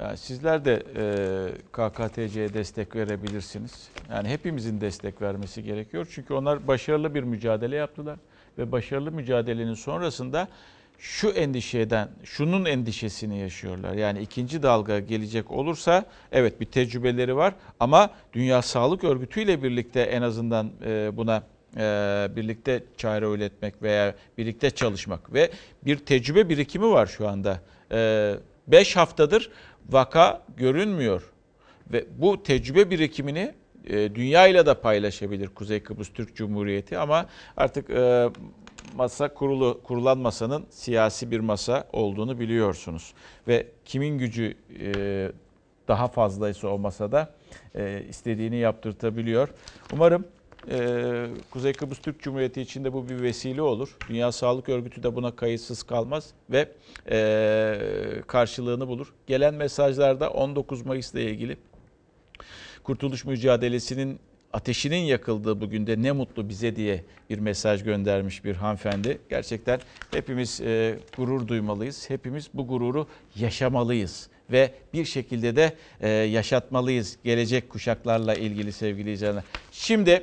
[0.00, 1.04] Yani sizler de e,
[1.72, 3.88] KKTC'ye destek verebilirsiniz.
[4.10, 6.06] Yani hepimizin destek vermesi gerekiyor.
[6.10, 8.18] Çünkü onlar başarılı bir mücadele yaptılar.
[8.58, 10.48] Ve başarılı mücadelenin sonrasında
[10.98, 13.94] şu endişeden, şunun endişesini yaşıyorlar.
[13.94, 20.00] Yani ikinci dalga gelecek olursa evet bir tecrübeleri var ama Dünya Sağlık Örgütü ile birlikte
[20.00, 21.42] en azından e, buna
[21.76, 25.50] e, birlikte çare üretmek veya birlikte çalışmak ve
[25.84, 27.60] bir tecrübe birikimi var şu anda.
[28.68, 29.50] 5 haftadır
[29.90, 31.32] vaka görünmüyor
[31.92, 33.54] ve bu tecrübe birikimini
[33.86, 37.90] e, dünya ile de paylaşabilir Kuzey Kıbrıs Türk Cumhuriyeti ama artık
[38.96, 43.14] masa kurulu kurulan masanın siyasi bir masa olduğunu biliyorsunuz.
[43.48, 45.32] Ve kimin gücü e,
[45.88, 47.34] daha fazlaysa o masada
[47.74, 49.48] e, istediğini yaptırtabiliyor.
[49.92, 50.24] Umarım
[50.70, 53.96] e, Kuzey Kıbrıs Türk Cumhuriyeti için de bu bir vesile olur.
[54.08, 56.68] Dünya Sağlık Örgütü de buna kayıtsız kalmaz ve
[58.26, 59.12] karşılığını bulur.
[59.26, 61.56] Gelen mesajlarda 19 Mayıs'la ilgili
[62.82, 64.20] Kurtuluş Mücadelesi'nin
[64.52, 69.18] ateşinin yakıldığı bugün de ne mutlu bize diye bir mesaj göndermiş bir hanımefendi.
[69.30, 69.80] Gerçekten
[70.10, 72.10] hepimiz e, gurur duymalıyız.
[72.10, 73.06] Hepimiz bu gururu
[73.36, 79.44] yaşamalıyız ve bir şekilde de e, yaşatmalıyız gelecek kuşaklarla ilgili sevgili izleyenler.
[79.72, 80.22] Şimdi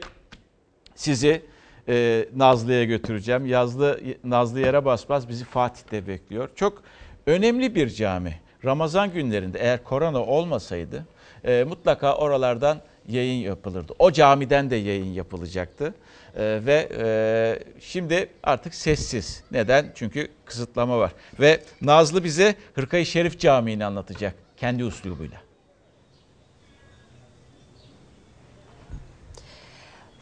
[1.00, 1.42] sizi
[1.88, 3.46] e, Nazlı'ya götüreceğim.
[3.46, 6.50] Yazlı Nazlı yere basmaz bizi Fatih'te bekliyor.
[6.56, 6.84] Çok
[7.26, 8.40] önemli bir cami.
[8.66, 11.06] Ramazan günlerinde eğer korona olmasaydı
[11.44, 13.94] e, mutlaka oralardan yayın yapılırdı.
[14.00, 15.94] O camiden de yayın yapılacaktı.
[16.36, 19.44] Ee, ve e, şimdi artık sessiz.
[19.52, 19.92] Neden?
[19.96, 21.12] Çünkü kısıtlama var.
[21.40, 25.49] Ve Nazlı bize Hırkayı Şerif Camii'ni anlatacak kendi uslubuyla.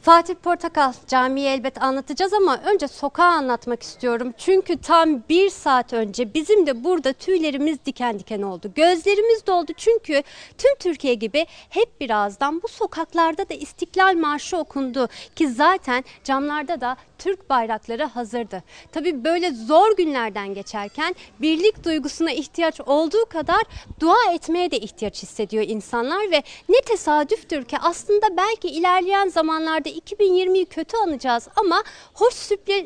[0.08, 4.34] Fatih Portakal camiyi elbet anlatacağız ama önce sokağı anlatmak istiyorum.
[4.38, 8.72] Çünkü tam bir saat önce bizim de burada tüylerimiz diken diken oldu.
[8.76, 10.24] Gözlerimiz doldu çünkü
[10.58, 15.08] tüm Türkiye gibi hep birazdan bu sokaklarda da İstiklal Marşı okundu.
[15.36, 18.64] Ki zaten camlarda da Türk bayrakları hazırdı.
[18.92, 23.62] Tabii böyle zor günlerden geçerken birlik duygusuna ihtiyaç olduğu kadar
[24.00, 30.66] dua etmeye de ihtiyaç hissediyor insanlar ve ne tesadüftür ki aslında belki ilerleyen zamanlarda 2020'yi
[30.66, 31.84] kötü anacağız ama
[32.14, 32.34] hoş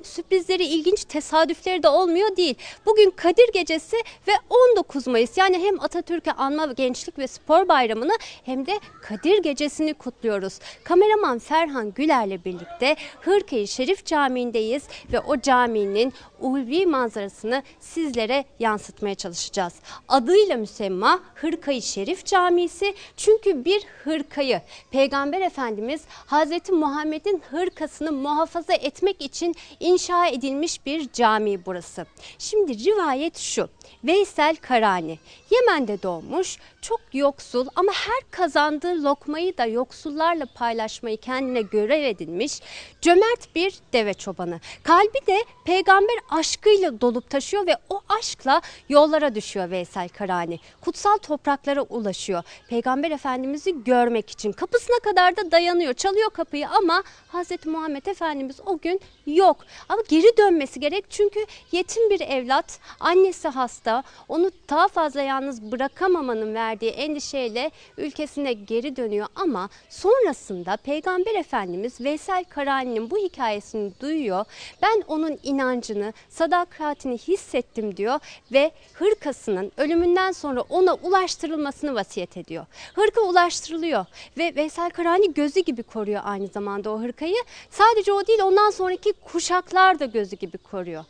[0.03, 2.55] sürprizleri, ilginç tesadüfleri de olmuyor değil.
[2.85, 3.97] Bugün Kadir Gecesi
[4.27, 8.13] ve 19 Mayıs yani hem Atatürk'ü anma gençlik ve spor bayramını
[8.45, 10.59] hem de Kadir Gecesi'ni kutluyoruz.
[10.83, 19.73] Kameraman Ferhan Güler'le birlikte Hırkayı Şerif Camii'ndeyiz ve o caminin ulvi manzarasını sizlere yansıtmaya çalışacağız.
[20.07, 24.61] Adıyla müsemma Hırkayı Şerif Camisi çünkü bir hırkayı
[24.91, 32.05] Peygamber Efendimiz Hazreti Muhammed'in hırkasını muhafaza etmek için inşa edilmiş bir cami burası.
[32.37, 33.69] Şimdi rivayet şu.
[34.03, 35.19] Veysel Karani
[35.51, 42.59] Yemen'de doğmuş, çok yoksul ama her kazandığı lokmayı da yoksullarla paylaşmayı kendine görev edinmiş
[43.01, 44.59] cömert bir deve çobanı.
[44.83, 50.59] Kalbi de peygamber aşkıyla dolup taşıyor ve o aşkla yollara düşüyor Veysel Karani.
[50.81, 52.43] Kutsal topraklara ulaşıyor.
[52.69, 55.93] Peygamber Efendimiz'i görmek için kapısına kadar da dayanıyor.
[55.93, 59.57] Çalıyor kapıyı ama Hazreti Muhammed Efendimiz o gün yok.
[59.89, 61.39] Ama geri dönmesi gerek çünkü
[61.71, 69.27] yetim bir evlat, annesi hasta, onu daha fazla yalnız bırakamamanın verdiği endişeyle ülkesine geri dönüyor
[69.35, 74.45] ama sonrasında Peygamber Efendimiz Veysel Karani'nin bu hikayesini duyuyor.
[74.81, 78.19] Ben onun inancını, sadakatini hissettim diyor
[78.51, 82.65] ve hırkasının ölümünden sonra ona ulaştırılmasını vasiyet ediyor.
[82.95, 84.05] Hırka ulaştırılıyor
[84.37, 87.43] ve Veysel Karani gözü gibi koruyor aynı zamanda o hırkayı.
[87.69, 91.05] Sadece o değil ondan sonraki kuşaklar da gözü gibi koruyor.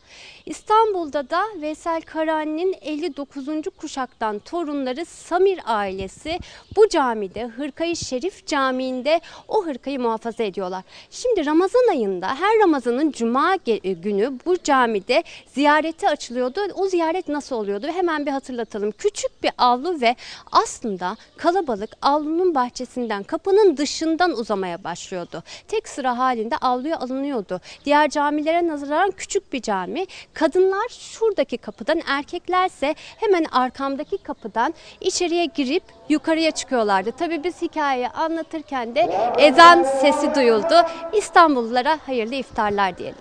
[0.45, 3.47] İstanbul'da da Veysel Karani'nin 59.
[3.77, 6.39] kuşaktan torunları Samir ailesi
[6.75, 10.83] bu camide Hırkayı Şerif Camii'nde o hırkayı muhafaza ediyorlar.
[11.09, 15.00] Şimdi Ramazan ayında her Ramazan'ın cuma günü bu camide
[15.47, 16.59] ziyarete açılıyordu.
[16.75, 17.87] O ziyaret nasıl oluyordu?
[17.87, 18.91] Hemen bir hatırlatalım.
[18.91, 20.15] Küçük bir avlu ve
[20.51, 25.43] aslında kalabalık avlunun bahçesinden kapının dışından uzamaya başlıyordu.
[25.67, 27.61] Tek sıra halinde avluya alınıyordu.
[27.85, 30.05] Diğer camilere nazaran küçük bir cami.
[30.33, 37.11] Kadınlar şuradaki kapıdan, erkeklerse hemen arkamdaki kapıdan içeriye girip yukarıya çıkıyorlardı.
[37.11, 39.01] Tabii biz hikayeyi anlatırken de
[39.37, 40.75] ezan sesi duyuldu.
[41.13, 43.17] İstanbullulara hayırlı iftarlar diyelim.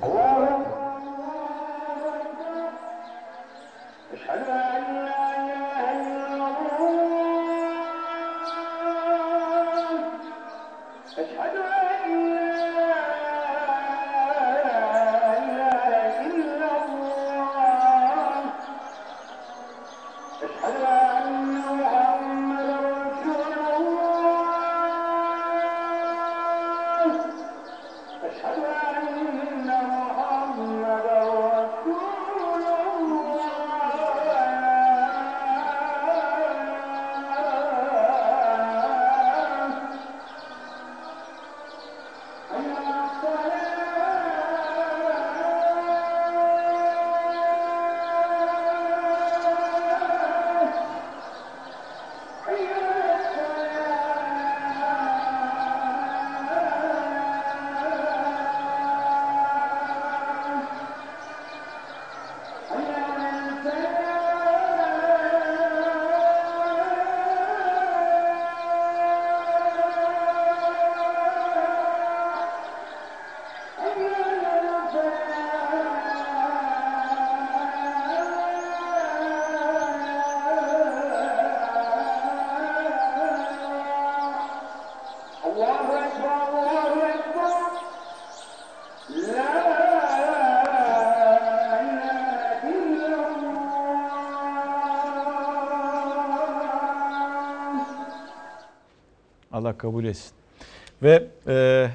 [4.31, 4.70] Allah
[99.81, 100.33] kabul etsin.
[101.03, 101.87] Ve e,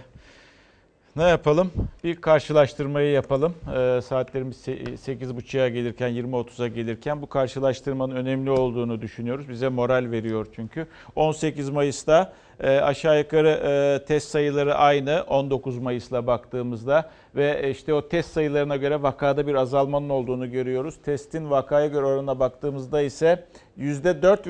[1.15, 1.71] ne yapalım?
[2.03, 3.53] Bir karşılaştırmayı yapalım.
[3.75, 9.49] E, saatlerimiz 8.30'a gelirken 20.30'a gelirken bu karşılaştırmanın önemli olduğunu düşünüyoruz.
[9.49, 10.87] Bize moral veriyor çünkü.
[11.15, 18.07] 18 Mayıs'ta e, aşağı yukarı e, test sayıları aynı 19 Mayıs'la baktığımızda ve işte o
[18.07, 20.95] test sayılarına göre vakada bir azalmanın olduğunu görüyoruz.
[21.05, 23.45] Testin vakaya göre oranına baktığımızda ise
[23.79, 24.49] %4,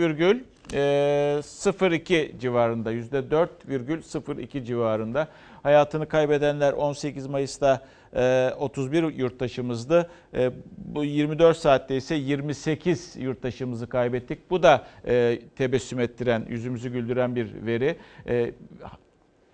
[0.72, 5.28] 0,02 civarında %4,02 civarında.
[5.64, 7.82] hayatını kaybedenler 18 Mayıs'ta
[8.60, 10.10] 31 yurttaşımızdı.
[10.78, 14.50] Bu 24 saatte ise 28 yurttaşımızı kaybettik.
[14.50, 14.88] Bu da
[15.56, 17.96] tebessüm ettiren, yüzümüzü güldüren bir veri.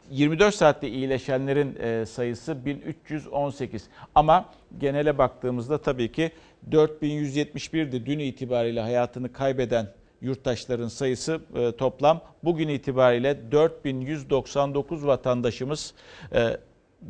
[0.10, 3.90] 24 saatte iyileşenlerin sayısı 1318.
[4.16, 4.46] Ama
[4.78, 6.32] genele baktığımızda tabii ki
[6.72, 9.88] 4171'di dün itibariyle hayatını kaybeden
[10.22, 11.42] yurttaşların sayısı
[11.78, 15.94] toplam bugün itibariyle 4199 vatandaşımız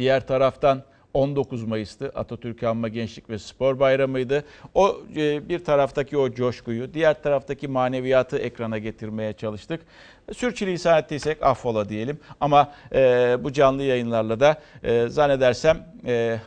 [0.00, 0.82] Diğer taraftan
[1.14, 2.12] 19 Mayıs'tı.
[2.14, 4.44] Atatürk Anma Gençlik ve Spor Bayramı'ydı.
[4.74, 9.80] O e, bir taraftaki o coşkuyu, diğer taraftaki maneviyatı ekrana getirmeye çalıştık.
[10.36, 12.20] Sürçülisan ettiysek affola diyelim.
[12.40, 16.38] Ama e, bu canlı yayınlarla da e, zannedersem e,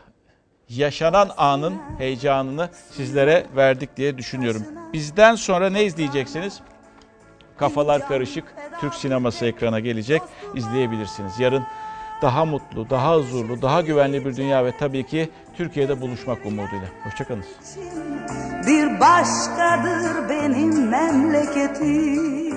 [0.69, 4.61] yaşanan anın heyecanını sizlere verdik diye düşünüyorum.
[4.93, 6.61] Bizden sonra ne izleyeceksiniz?
[7.57, 10.21] Kafalar Karışık Türk sineması ekrana gelecek.
[10.55, 11.39] İzleyebilirsiniz.
[11.39, 11.63] Yarın
[12.23, 16.87] daha mutlu, daha huzurlu, daha güvenli bir dünya ve tabii ki Türkiye'de buluşmak umuduyla.
[17.03, 17.45] Hoşçakalın.
[18.67, 22.52] Bir başkadır benim memleketim.